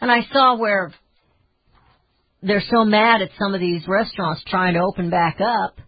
And 0.00 0.10
I 0.10 0.22
saw 0.32 0.56
where 0.56 0.92
they're 2.42 2.62
so 2.70 2.84
mad 2.84 3.22
at 3.22 3.30
some 3.38 3.54
of 3.54 3.60
these 3.60 3.82
restaurants 3.88 4.42
trying 4.46 4.74
to 4.74 4.80
open 4.80 5.10
back 5.10 5.40
up 5.40 5.78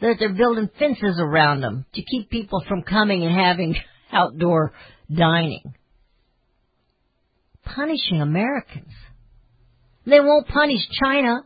that 0.00 0.16
they're 0.18 0.34
building 0.34 0.68
fences 0.78 1.18
around 1.18 1.60
them 1.60 1.84
to 1.94 2.02
keep 2.02 2.30
people 2.30 2.62
from 2.68 2.82
coming 2.82 3.24
and 3.24 3.34
having 3.34 3.74
outdoor 4.12 4.72
dining. 5.12 5.74
Punishing 7.64 8.20
Americans. 8.20 8.92
They 10.06 10.20
won't 10.20 10.46
punish 10.48 10.80
China. 11.02 11.42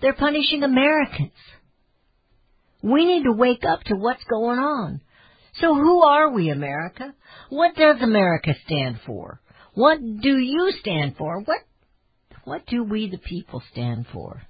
They're 0.00 0.14
punishing 0.14 0.62
Americans. 0.62 1.32
We 2.82 3.04
need 3.04 3.24
to 3.24 3.32
wake 3.32 3.64
up 3.68 3.82
to 3.84 3.94
what's 3.94 4.24
going 4.24 4.58
on. 4.58 5.00
So 5.54 5.74
who 5.74 6.02
are 6.02 6.30
we, 6.30 6.50
America? 6.50 7.14
What 7.48 7.74
does 7.74 8.00
America 8.00 8.54
stand 8.66 9.00
for? 9.04 9.40
What 9.74 9.98
do 9.98 10.36
you 10.38 10.72
stand 10.80 11.16
for? 11.16 11.40
What 11.40 11.58
what 12.44 12.66
do 12.66 12.82
we 12.82 13.10
the 13.10 13.18
people 13.18 13.62
stand 13.70 14.06
for? 14.12 14.42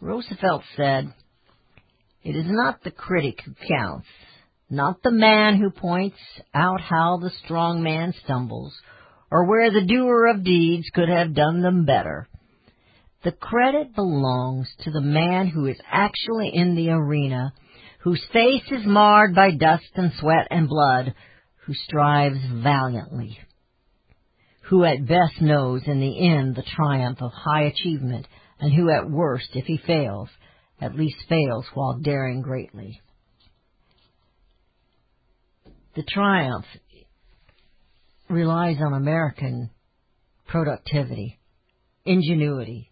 Roosevelt 0.00 0.62
said, 0.76 1.12
It 2.22 2.36
is 2.36 2.46
not 2.46 2.82
the 2.82 2.90
critic 2.90 3.40
who 3.44 3.54
counts, 3.66 4.06
not 4.68 5.02
the 5.02 5.10
man 5.10 5.56
who 5.56 5.70
points 5.70 6.18
out 6.54 6.80
how 6.80 7.18
the 7.18 7.32
strong 7.44 7.82
man 7.82 8.14
stumbles, 8.24 8.74
or 9.30 9.46
where 9.46 9.70
the 9.70 9.86
doer 9.86 10.26
of 10.26 10.44
deeds 10.44 10.88
could 10.94 11.08
have 11.08 11.34
done 11.34 11.62
them 11.62 11.84
better. 11.84 12.28
The 13.24 13.32
credit 13.32 13.94
belongs 13.94 14.68
to 14.80 14.90
the 14.90 15.00
man 15.00 15.48
who 15.48 15.66
is 15.66 15.78
actually 15.90 16.50
in 16.54 16.74
the 16.74 16.90
arena, 16.90 17.52
whose 18.00 18.22
face 18.32 18.64
is 18.70 18.86
marred 18.86 19.34
by 19.34 19.50
dust 19.50 19.90
and 19.94 20.12
sweat 20.18 20.46
and 20.50 20.68
blood, 20.68 21.14
who 21.66 21.74
strives 21.74 22.38
valiantly, 22.52 23.38
who 24.62 24.84
at 24.84 25.06
best 25.06 25.40
knows 25.40 25.82
in 25.86 26.00
the 26.00 26.28
end 26.28 26.56
the 26.56 26.62
triumph 26.76 27.20
of 27.20 27.30
high 27.32 27.64
achievement, 27.64 28.26
and 28.58 28.72
who 28.72 28.90
at 28.90 29.10
worst, 29.10 29.48
if 29.54 29.64
he 29.66 29.78
fails, 29.86 30.28
at 30.80 30.96
least 30.96 31.16
fails 31.28 31.66
while 31.74 31.98
daring 31.98 32.40
greatly. 32.40 33.00
The 35.94 36.02
triumph 36.02 36.66
relies 38.28 38.76
on 38.80 38.94
American 38.94 39.70
productivity, 40.46 41.38
ingenuity, 42.04 42.90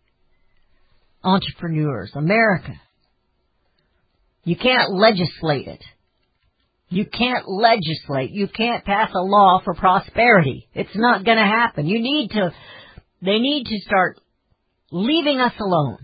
entrepreneurs, 1.22 2.10
America. 2.14 2.74
You 4.48 4.56
can't 4.56 4.94
legislate 4.94 5.68
it. 5.68 5.84
You 6.88 7.04
can't 7.04 7.46
legislate. 7.46 8.30
You 8.30 8.48
can't 8.48 8.82
pass 8.82 9.10
a 9.14 9.20
law 9.20 9.60
for 9.62 9.74
prosperity. 9.74 10.66
It's 10.72 10.96
not 10.96 11.22
going 11.26 11.36
to 11.36 11.44
happen. 11.44 11.86
You 11.86 12.00
need 12.00 12.30
to, 12.30 12.54
they 13.20 13.40
need 13.40 13.66
to 13.66 13.78
start 13.80 14.18
leaving 14.90 15.38
us 15.38 15.52
alone. 15.60 15.98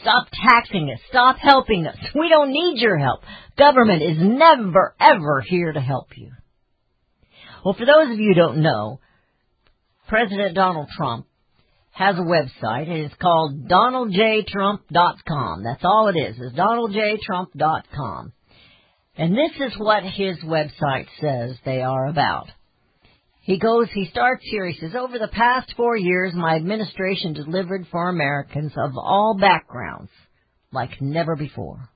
Stop 0.00 0.28
taxing 0.48 0.90
us. 0.90 1.00
Stop 1.10 1.36
helping 1.36 1.86
us. 1.86 1.98
We 2.14 2.30
don't 2.30 2.50
need 2.50 2.80
your 2.80 2.96
help. 2.96 3.20
Government 3.58 4.02
is 4.02 4.16
never, 4.18 4.94
ever 4.98 5.42
here 5.46 5.70
to 5.70 5.80
help 5.80 6.16
you. 6.16 6.30
Well, 7.62 7.74
for 7.74 7.84
those 7.84 8.10
of 8.10 8.18
you 8.18 8.28
who 8.28 8.40
don't 8.40 8.62
know, 8.62 9.00
President 10.08 10.54
Donald 10.54 10.88
Trump 10.96 11.26
has 11.98 12.16
a 12.16 12.20
website 12.20 12.88
and 12.88 13.04
it's 13.04 13.14
called 13.20 13.68
donaldjtrump.com. 13.68 15.64
That's 15.64 15.84
all 15.84 16.06
it 16.14 16.16
is, 16.16 16.38
is 16.38 16.52
donaldjtrump.com. 16.52 18.32
And 19.16 19.36
this 19.36 19.50
is 19.58 19.76
what 19.76 20.04
his 20.04 20.38
website 20.44 21.08
says 21.20 21.56
they 21.64 21.82
are 21.82 22.06
about. 22.06 22.46
He 23.40 23.58
goes, 23.58 23.88
he 23.92 24.06
starts 24.12 24.44
here, 24.44 24.68
he 24.68 24.78
says, 24.78 24.94
over 24.94 25.18
the 25.18 25.26
past 25.26 25.74
four 25.76 25.96
years, 25.96 26.34
my 26.34 26.54
administration 26.54 27.32
delivered 27.32 27.88
for 27.90 28.08
Americans 28.08 28.72
of 28.76 28.92
all 28.96 29.36
backgrounds 29.40 30.12
like 30.70 31.00
never 31.00 31.34
before. 31.34 31.88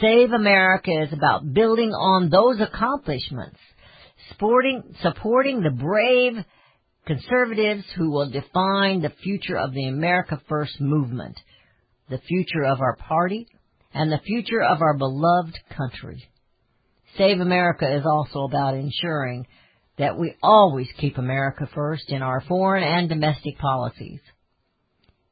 Save 0.00 0.32
America 0.32 0.92
is 1.02 1.12
about 1.12 1.52
building 1.52 1.90
on 1.90 2.30
those 2.30 2.58
accomplishments, 2.58 3.58
supporting, 4.30 4.94
supporting 5.02 5.60
the 5.60 5.70
brave 5.70 6.42
conservatives 7.06 7.84
who 7.96 8.10
will 8.10 8.30
define 8.30 9.02
the 9.02 9.12
future 9.22 9.56
of 9.56 9.72
the 9.72 9.88
America 9.88 10.40
First 10.48 10.80
movement, 10.80 11.38
the 12.08 12.18
future 12.18 12.64
of 12.64 12.80
our 12.80 12.96
party, 12.96 13.46
and 13.92 14.10
the 14.10 14.20
future 14.24 14.62
of 14.62 14.82
our 14.82 14.96
beloved 14.96 15.58
country. 15.76 16.24
Save 17.16 17.40
America 17.40 17.96
is 17.96 18.04
also 18.04 18.44
about 18.44 18.74
ensuring 18.74 19.46
that 19.98 20.18
we 20.18 20.34
always 20.42 20.88
keep 20.98 21.18
America 21.18 21.68
first 21.72 22.08
in 22.08 22.22
our 22.22 22.40
foreign 22.40 22.82
and 22.82 23.08
domestic 23.08 23.58
policies. 23.58 24.20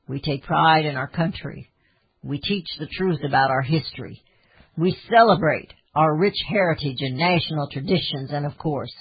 We 0.06 0.20
take 0.20 0.44
pride 0.44 0.84
in 0.84 0.96
our 0.96 1.08
country. 1.08 1.70
We 2.22 2.38
teach 2.38 2.68
the 2.78 2.86
truth 2.86 3.20
about 3.24 3.50
our 3.50 3.62
history. 3.62 4.22
We 4.76 4.96
celebrate 5.10 5.72
our 5.94 6.16
rich 6.16 6.36
heritage 6.48 6.98
and 7.00 7.16
national 7.16 7.68
traditions, 7.70 8.30
and 8.32 8.46
of 8.46 8.56
course, 8.56 8.92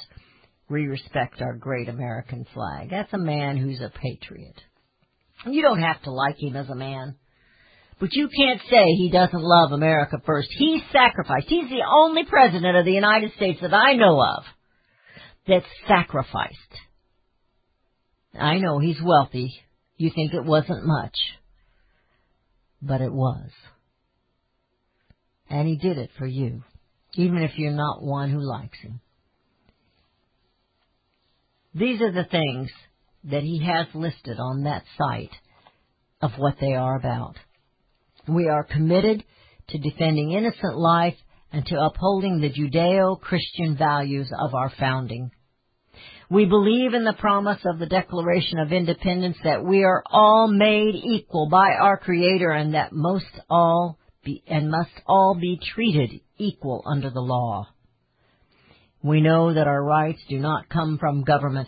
we 0.72 0.88
respect 0.88 1.41
our 1.41 1.53
great 1.53 1.89
American 1.89 2.45
flag. 2.53 2.89
That's 2.89 3.13
a 3.13 3.17
man 3.17 3.57
who's 3.57 3.82
a 3.82 3.91
patriot. 4.01 4.55
You 5.45 5.61
don't 5.61 5.82
have 5.82 6.01
to 6.03 6.11
like 6.11 6.41
him 6.41 6.55
as 6.55 6.69
a 6.69 6.76
man. 6.76 7.15
But 7.99 8.13
you 8.13 8.30
can't 8.36 8.61
say 8.69 8.86
he 8.95 9.11
doesn't 9.11 9.43
love 9.43 9.72
America 9.72 10.17
first. 10.26 10.49
He 10.57 10.82
sacrificed. 10.91 11.47
He's 11.49 11.69
the 11.69 11.84
only 11.88 12.24
president 12.26 12.78
of 12.78 12.86
the 12.86 12.91
United 12.91 13.34
States 13.36 13.59
that 13.61 13.74
I 13.74 13.93
know 13.93 14.19
of 14.19 14.43
that's 15.47 15.65
sacrificed. 15.88 16.55
I 18.34 18.57
know 18.57 18.80
he's 18.80 19.01
wealthy. 19.03 19.53
You 19.97 20.09
think 20.15 20.34
it 20.34 20.45
wasn't 20.45 20.86
much. 20.86 21.15
But 22.82 23.01
it 23.01 23.11
was. 23.11 23.49
And 25.49 25.67
he 25.67 25.76
did 25.76 25.97
it 25.97 26.09
for 26.17 26.26
you, 26.26 26.63
even 27.15 27.43
if 27.43 27.51
you're 27.57 27.72
not 27.72 28.01
one 28.01 28.32
who 28.32 28.39
likes 28.39 28.80
him. 28.80 29.01
These 31.74 32.01
are 32.01 32.11
the 32.11 32.26
things 32.26 32.69
that 33.26 33.43
he 33.43 33.63
has 33.65 33.88
listed 33.93 34.39
on 34.39 34.63
that 34.63 34.84
site 34.97 35.32
of 36.22 36.32
what 36.38 36.55
they 36.59 36.74
are 36.74 36.97
about. 36.97 37.36
We 38.28 38.49
are 38.49 38.63
committed 38.63 39.24
to 39.69 39.78
defending 39.78 40.32
innocent 40.32 40.78
life 40.78 41.15
and 41.51 41.65
to 41.65 41.82
upholding 41.82 42.39
the 42.39 42.49
Judeo-Christian 42.49 43.78
values 43.78 44.32
of 44.38 44.53
our 44.53 44.72
founding. 44.78 45.32
We 46.30 46.45
believe 46.45 46.93
in 46.93 47.03
the 47.03 47.13
promise 47.13 47.59
of 47.65 47.80
the 47.80 47.88
Declaration 47.88 48.59
of 48.59 48.72
Independence 48.72 49.38
that 49.43 49.63
we 49.63 49.84
are 49.84 50.03
all 50.09 50.47
made 50.47 50.95
equal 50.95 51.49
by 51.49 51.72
our 51.72 51.97
Creator 51.97 52.51
and 52.51 52.74
that 52.74 52.93
most 52.93 53.26
all 53.49 53.97
be, 54.24 54.43
and 54.47 54.69
must 54.72 54.91
all 55.05 55.38
be 55.39 55.59
treated 55.74 56.22
equal 56.38 56.84
under 56.86 57.09
the 57.09 57.22
law. 57.22 57.67
We 59.04 59.22
know 59.22 59.54
that 59.54 59.68
our 59.68 59.84
rights 59.84 60.22
do 60.30 60.39
not 60.39 60.70
come 60.70 60.97
from 60.99 61.24
government, 61.24 61.68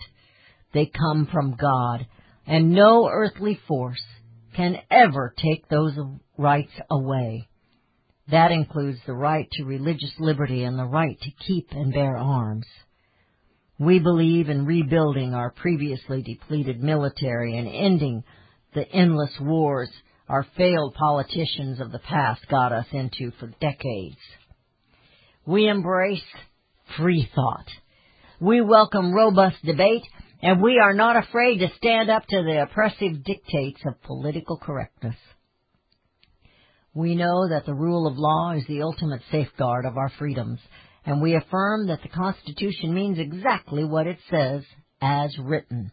they 0.74 0.86
come 0.86 1.28
from 1.32 1.56
God, 1.56 2.06
and 2.46 2.72
no 2.72 3.10
earthly 3.10 3.60
force 3.68 4.04
can 4.56 4.78
ever 4.92 5.34
take 5.38 5.68
those 5.68 5.98
rights 6.38 6.74
away. 6.90 7.48
That 8.30 8.52
includes 8.52 9.00
the 9.06 9.14
right 9.14 9.50
to 9.54 9.66
religious 9.66 10.14
liberty 10.20 10.64
and 10.64 10.78
the 10.78 10.86
right 10.86 11.20
to 11.20 11.32
keep 11.46 11.72
and 11.72 11.92
bear 11.92 12.18
arms. 12.18 12.66
We 13.80 14.00
believe 14.00 14.50
in 14.50 14.66
rebuilding 14.66 15.34
our 15.34 15.52
previously 15.52 16.22
depleted 16.22 16.82
military 16.82 17.58
and 17.58 17.68
ending 17.68 18.24
the 18.74 18.88
endless 18.90 19.34
wars 19.40 19.90
our 20.30 20.46
failed 20.56 20.94
politicians 20.94 21.82
of 21.82 21.92
the 21.92 22.00
past 22.00 22.48
got 22.50 22.72
us 22.72 22.86
into 22.92 23.32
for 23.40 23.48
decades. 23.60 24.18
We 25.46 25.68
embrace 25.68 26.22
free 26.98 27.30
thought. 27.34 27.68
We 28.40 28.62
welcome 28.62 29.14
robust 29.14 29.58
debate 29.64 30.04
and 30.44 30.62
we 30.62 30.78
are 30.78 30.94
not 30.94 31.16
afraid 31.16 31.60
to 31.60 31.72
stand 31.78 32.10
up 32.10 32.26
to 32.28 32.44
the 32.44 32.64
oppressive 32.64 33.24
dictates 33.24 33.80
of 33.86 34.02
political 34.02 34.58
correctness. 34.58 35.16
We 36.94 37.16
know 37.16 37.48
that 37.48 37.66
the 37.66 37.74
rule 37.74 38.06
of 38.06 38.18
law 38.18 38.52
is 38.52 38.68
the 38.68 38.82
ultimate 38.82 39.22
safeguard 39.32 39.86
of 39.86 39.98
our 39.98 40.12
freedoms, 40.20 40.60
and 41.06 41.22
we 41.22 41.36
affirm 41.36 41.88
that 41.88 42.02
the 42.04 42.10
Constitution 42.10 42.94
means 42.94 43.18
exactly 43.20 43.86
what 43.86 44.06
it 44.06 44.18
says, 44.30 44.64
as 45.02 45.36
written. 45.40 45.92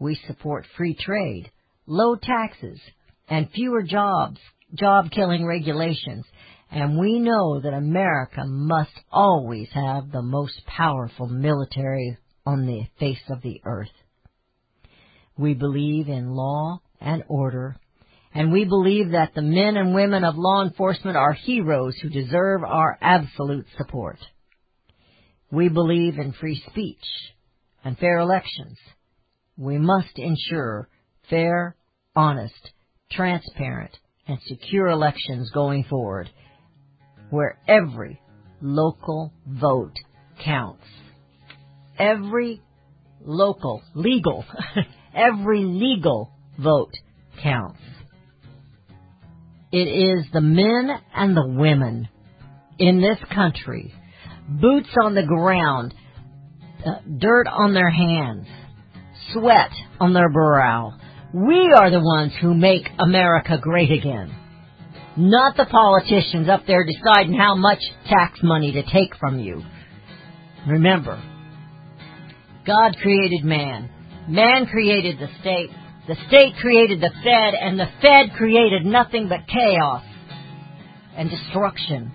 We 0.00 0.18
support 0.26 0.66
free 0.76 0.96
trade, 0.98 1.50
low 1.86 2.16
taxes, 2.16 2.80
and 3.28 3.50
fewer 3.50 3.82
jobs, 3.82 4.40
job-killing 4.74 5.46
regulations, 5.46 6.24
and 6.72 6.98
we 6.98 7.18
know 7.18 7.60
that 7.60 7.74
America 7.74 8.44
must 8.46 8.98
always 9.10 9.68
have 9.74 10.10
the 10.10 10.22
most 10.22 10.64
powerful 10.66 11.26
military 11.28 12.16
on 12.46 12.66
the 12.66 12.86
face 12.98 13.22
of 13.28 13.42
the 13.42 13.60
earth. 13.64 13.92
We 15.36 15.52
believe 15.52 16.08
in 16.08 16.30
law 16.30 16.80
and 16.98 17.24
order, 17.28 17.76
and 18.34 18.50
we 18.50 18.64
believe 18.64 19.10
that 19.10 19.34
the 19.34 19.42
men 19.42 19.76
and 19.76 19.94
women 19.94 20.24
of 20.24 20.36
law 20.36 20.64
enforcement 20.64 21.16
are 21.16 21.34
heroes 21.34 21.94
who 22.00 22.08
deserve 22.08 22.64
our 22.64 22.96
absolute 23.02 23.66
support. 23.76 24.18
We 25.50 25.68
believe 25.68 26.18
in 26.18 26.32
free 26.32 26.62
speech 26.70 27.04
and 27.84 27.98
fair 27.98 28.18
elections. 28.18 28.78
We 29.58 29.76
must 29.76 30.16
ensure 30.18 30.88
fair, 31.28 31.76
honest, 32.16 32.70
transparent, 33.10 33.92
and 34.26 34.38
secure 34.46 34.88
elections 34.88 35.50
going 35.52 35.84
forward, 35.84 36.30
where 37.32 37.58
every 37.66 38.20
local 38.60 39.32
vote 39.46 39.96
counts 40.44 40.86
every 41.98 42.60
local, 43.24 43.82
legal, 43.94 44.44
every 45.14 45.64
legal 45.64 46.30
vote 46.58 46.94
counts. 47.42 47.80
It 49.70 49.88
is 49.88 50.26
the 50.32 50.40
men 50.40 50.90
and 51.14 51.36
the 51.36 51.46
women 51.46 52.08
in 52.78 53.00
this 53.00 53.18
country, 53.34 53.94
boots 54.48 54.90
on 55.02 55.14
the 55.14 55.22
ground, 55.22 55.94
uh, 56.84 56.96
dirt 57.18 57.46
on 57.46 57.72
their 57.72 57.90
hands, 57.90 58.46
sweat 59.32 59.70
on 59.98 60.12
their 60.12 60.30
brow. 60.30 60.94
We 61.32 61.72
are 61.74 61.90
the 61.90 62.00
ones 62.00 62.32
who 62.40 62.52
make 62.52 62.88
America 62.98 63.56
great 63.60 63.90
again. 63.90 64.34
Not 65.16 65.56
the 65.56 65.66
politicians 65.66 66.48
up 66.48 66.62
there 66.66 66.84
deciding 66.84 67.34
how 67.34 67.54
much 67.54 67.80
tax 68.08 68.38
money 68.42 68.72
to 68.72 68.82
take 68.82 69.14
from 69.20 69.38
you. 69.38 69.62
Remember, 70.66 71.22
God 72.66 72.96
created 73.02 73.44
man. 73.44 73.90
Man 74.28 74.66
created 74.66 75.18
the 75.18 75.28
state. 75.40 75.70
The 76.08 76.16
state 76.28 76.54
created 76.60 77.00
the 77.00 77.10
Fed, 77.22 77.54
and 77.54 77.78
the 77.78 77.88
Fed 78.00 78.36
created 78.36 78.86
nothing 78.86 79.28
but 79.28 79.46
chaos 79.46 80.02
and 81.16 81.28
destruction. 81.28 82.12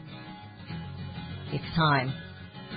It's 1.51 1.75
time 1.75 2.13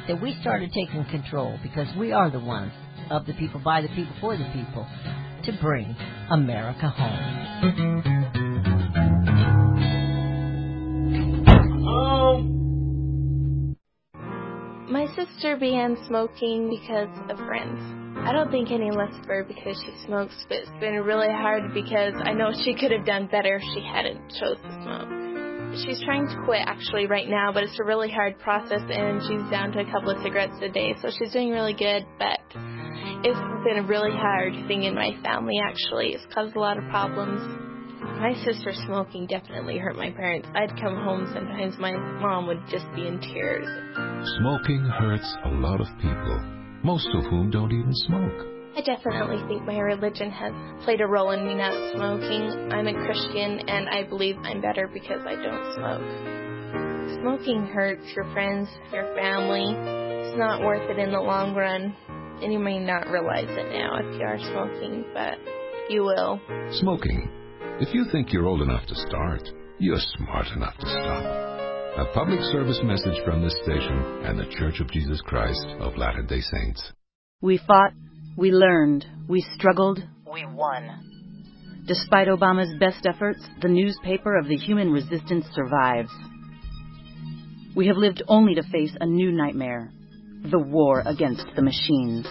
that 0.07 0.21
we 0.21 0.37
started 0.41 0.71
taking 0.73 1.05
control 1.11 1.59
because 1.63 1.89
we 1.97 2.13
are 2.13 2.31
the 2.31 2.41
ones 2.41 2.73
of 3.11 3.27
the 3.27 3.33
people, 3.35 3.61
by 3.61 3.81
the 3.81 3.89
people, 3.89 4.15
for 4.21 4.37
the 4.37 4.49
people 4.53 4.87
to 5.45 5.53
bring 5.61 5.97
America 6.31 6.89
home. 6.89 8.40
My 14.91 15.07
sister 15.15 15.57
began 15.57 15.97
smoking 16.09 16.69
because 16.69 17.15
of 17.31 17.39
friends. 17.47 17.79
I 18.27 18.33
don't 18.33 18.51
think 18.51 18.73
any 18.73 18.91
less 18.91 19.15
of 19.21 19.25
her 19.27 19.45
because 19.45 19.81
she 19.87 19.95
smokes, 20.05 20.35
but 20.49 20.59
it's 20.59 20.81
been 20.81 20.95
really 21.05 21.31
hard 21.31 21.73
because 21.73 22.13
I 22.25 22.33
know 22.33 22.51
she 22.65 22.75
could 22.75 22.91
have 22.91 23.07
done 23.07 23.29
better 23.31 23.55
if 23.55 23.63
she 23.73 23.87
hadn't 23.87 24.19
chose 24.31 24.59
to 24.59 24.73
smoke. 24.83 25.79
She's 25.87 26.03
trying 26.03 26.27
to 26.27 26.37
quit 26.45 26.63
actually 26.67 27.07
right 27.07 27.29
now, 27.29 27.53
but 27.53 27.63
it's 27.63 27.79
a 27.79 27.85
really 27.85 28.11
hard 28.11 28.37
process 28.41 28.83
and 28.91 29.23
she's 29.23 29.49
down 29.49 29.71
to 29.73 29.79
a 29.79 29.85
couple 29.93 30.11
of 30.11 30.21
cigarettes 30.25 30.59
a 30.61 30.69
day, 30.69 30.97
so 31.01 31.09
she's 31.17 31.33
doing 31.33 31.51
really 31.51 31.75
good, 31.75 32.05
but 32.19 32.41
it's 33.23 33.39
been 33.63 33.79
a 33.79 33.87
really 33.87 34.11
hard 34.11 34.55
thing 34.67 34.83
in 34.83 34.97
my 34.97 35.15
family 35.23 35.61
actually. 35.65 36.15
It's 36.15 36.27
caused 36.35 36.57
a 36.57 36.61
lot 36.61 36.79
of 36.79 36.85
problems. 36.91 37.70
My 38.01 38.35
sister 38.45 38.73
smoking 38.87 39.27
definitely 39.27 39.79
hurt 39.79 39.97
my 39.97 40.11
parents. 40.11 40.49
I'd 40.55 40.79
come 40.81 40.97
home 40.97 41.31
sometimes, 41.35 41.77
my 41.79 41.93
mom 41.93 42.47
would 42.47 42.63
just 42.71 42.87
be 42.95 43.07
in 43.07 43.21
tears. 43.21 43.67
Smoking 44.39 44.85
hurts 44.85 45.37
a 45.45 45.51
lot 45.51 45.81
of 45.81 45.87
people, 45.97 46.41
most 46.83 47.09
of 47.15 47.25
whom 47.25 47.51
don't 47.51 47.73
even 47.73 47.93
smoke. 47.93 48.47
I 48.77 48.83
definitely 48.83 49.43
think 49.49 49.67
my 49.67 49.79
religion 49.79 50.31
has 50.31 50.53
played 50.85 51.01
a 51.01 51.07
role 51.07 51.33
in 51.33 51.47
me 51.47 51.55
not 51.55 51.75
smoking. 51.93 52.73
I'm 52.73 52.87
a 52.87 52.95
Christian 52.95 53.69
and 53.69 53.89
I 53.89 54.05
believe 54.05 54.37
I'm 54.45 54.61
better 54.61 54.89
because 54.93 55.21
I 55.27 55.35
don't 55.35 55.75
smoke. 55.75 57.21
Smoking 57.21 57.67
hurts 57.67 58.05
your 58.15 58.33
friends, 58.33 58.69
your 58.93 59.15
family. 59.17 59.75
It's 60.25 60.39
not 60.39 60.61
worth 60.63 60.89
it 60.89 60.99
in 60.99 61.11
the 61.11 61.21
long 61.21 61.55
run. 61.55 61.95
And 62.43 62.53
you 62.53 62.59
may 62.59 62.79
not 62.79 63.09
realize 63.09 63.49
it 63.49 63.73
now 63.73 63.97
if 63.99 64.19
you 64.19 64.25
are 64.25 64.39
smoking, 64.39 65.05
but 65.13 65.39
you 65.91 66.03
will. 66.05 66.41
Smoking. 66.73 67.29
If 67.81 67.95
you 67.95 68.05
think 68.13 68.31
you're 68.31 68.45
old 68.45 68.61
enough 68.61 68.87
to 68.89 68.95
start, 68.95 69.41
you're 69.79 69.97
smart 70.19 70.49
enough 70.55 70.77
to 70.77 70.87
stop. 70.87 71.25
A 71.97 72.13
public 72.13 72.41
service 72.53 72.79
message 72.85 73.25
from 73.25 73.43
this 73.43 73.57
station 73.63 74.21
and 74.23 74.39
the 74.39 74.55
Church 74.59 74.81
of 74.81 74.91
Jesus 74.91 75.23
Christ 75.23 75.65
of 75.81 75.97
Latter 75.97 76.21
day 76.21 76.43
Saints. 76.43 76.93
We 77.41 77.59
fought, 77.67 77.93
we 78.37 78.51
learned, 78.51 79.07
we 79.31 79.41
struggled, 79.55 79.99
we 80.31 80.45
won. 80.45 81.83
Despite 81.87 82.29
Obama's 82.29 82.79
best 82.79 83.07
efforts, 83.07 83.43
the 83.63 83.69
newspaper 83.69 84.39
of 84.39 84.47
the 84.47 84.59
human 84.59 84.93
resistance 84.93 85.47
survives. 85.55 86.13
We 87.75 87.87
have 87.87 87.97
lived 87.97 88.23
only 88.29 88.57
to 88.57 88.63
face 88.71 88.95
a 89.01 89.07
new 89.07 89.33
nightmare 89.33 89.91
the 90.51 90.59
war 90.59 91.03
against 91.07 91.47
the 91.57 91.63
machines. 91.63 92.27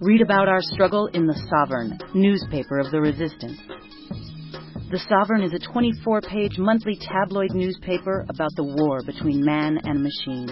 Read 0.00 0.22
about 0.22 0.48
our 0.48 0.60
struggle 0.60 1.06
in 1.06 1.26
The 1.28 1.40
Sovereign, 1.50 2.00
newspaper 2.14 2.80
of 2.80 2.90
the 2.90 3.00
resistance. 3.00 3.58
The 4.90 5.04
Sovereign 5.06 5.42
is 5.42 5.52
a 5.52 5.58
24 5.58 6.22
page 6.22 6.56
monthly 6.56 6.96
tabloid 6.96 7.50
newspaper 7.52 8.24
about 8.30 8.56
the 8.56 8.64
war 8.64 9.02
between 9.04 9.44
man 9.44 9.76
and 9.84 10.02
machine. 10.02 10.48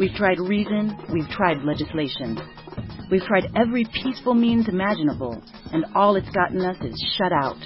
We've 0.00 0.14
tried 0.16 0.40
reason, 0.40 0.98
we've 1.12 1.28
tried 1.28 1.62
legislation. 1.62 2.36
We've 3.12 3.22
tried 3.22 3.46
every 3.54 3.84
peaceful 4.02 4.34
means 4.34 4.68
imaginable, 4.68 5.40
and 5.72 5.84
all 5.94 6.16
it's 6.16 6.28
gotten 6.30 6.62
us 6.62 6.78
is 6.82 6.98
shut 7.16 7.30
out. 7.30 7.62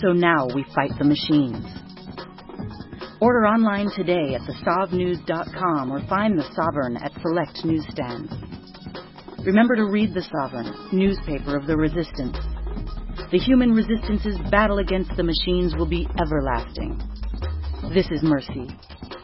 So 0.00 0.14
now 0.14 0.46
we 0.54 0.64
fight 0.74 0.92
the 0.98 1.04
machines. 1.04 1.68
Order 3.20 3.44
online 3.44 3.90
today 3.94 4.34
at 4.34 4.40
thesovnews.com 4.48 5.92
or 5.92 6.00
find 6.08 6.38
The 6.38 6.48
Sovereign 6.56 6.96
at 6.96 7.12
select 7.20 7.62
newsstands. 7.66 8.32
Remember 9.44 9.76
to 9.76 9.84
read 9.84 10.14
The 10.14 10.22
Sovereign, 10.32 10.72
newspaper 10.92 11.58
of 11.58 11.66
the 11.66 11.76
resistance. 11.76 12.38
The 13.32 13.38
human 13.38 13.72
resistance's 13.72 14.36
battle 14.50 14.76
against 14.76 15.16
the 15.16 15.22
machines 15.22 15.74
will 15.74 15.88
be 15.88 16.06
everlasting. 16.20 17.00
This 17.94 18.06
is 18.10 18.22
mercy. 18.22 18.68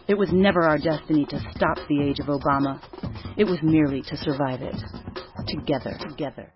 It 0.09 0.14
was 0.14 0.30
never 0.32 0.62
our 0.62 0.78
destiny 0.78 1.26
to 1.26 1.38
stop 1.54 1.76
the 1.90 2.02
age 2.02 2.18
of 2.18 2.26
Obama. 2.28 2.80
It 3.36 3.44
was 3.44 3.59
merely 3.62 4.00
to 4.00 4.16
survive 4.16 4.62
it. 4.62 4.76
Together, 5.46 5.98
together. 6.00 6.50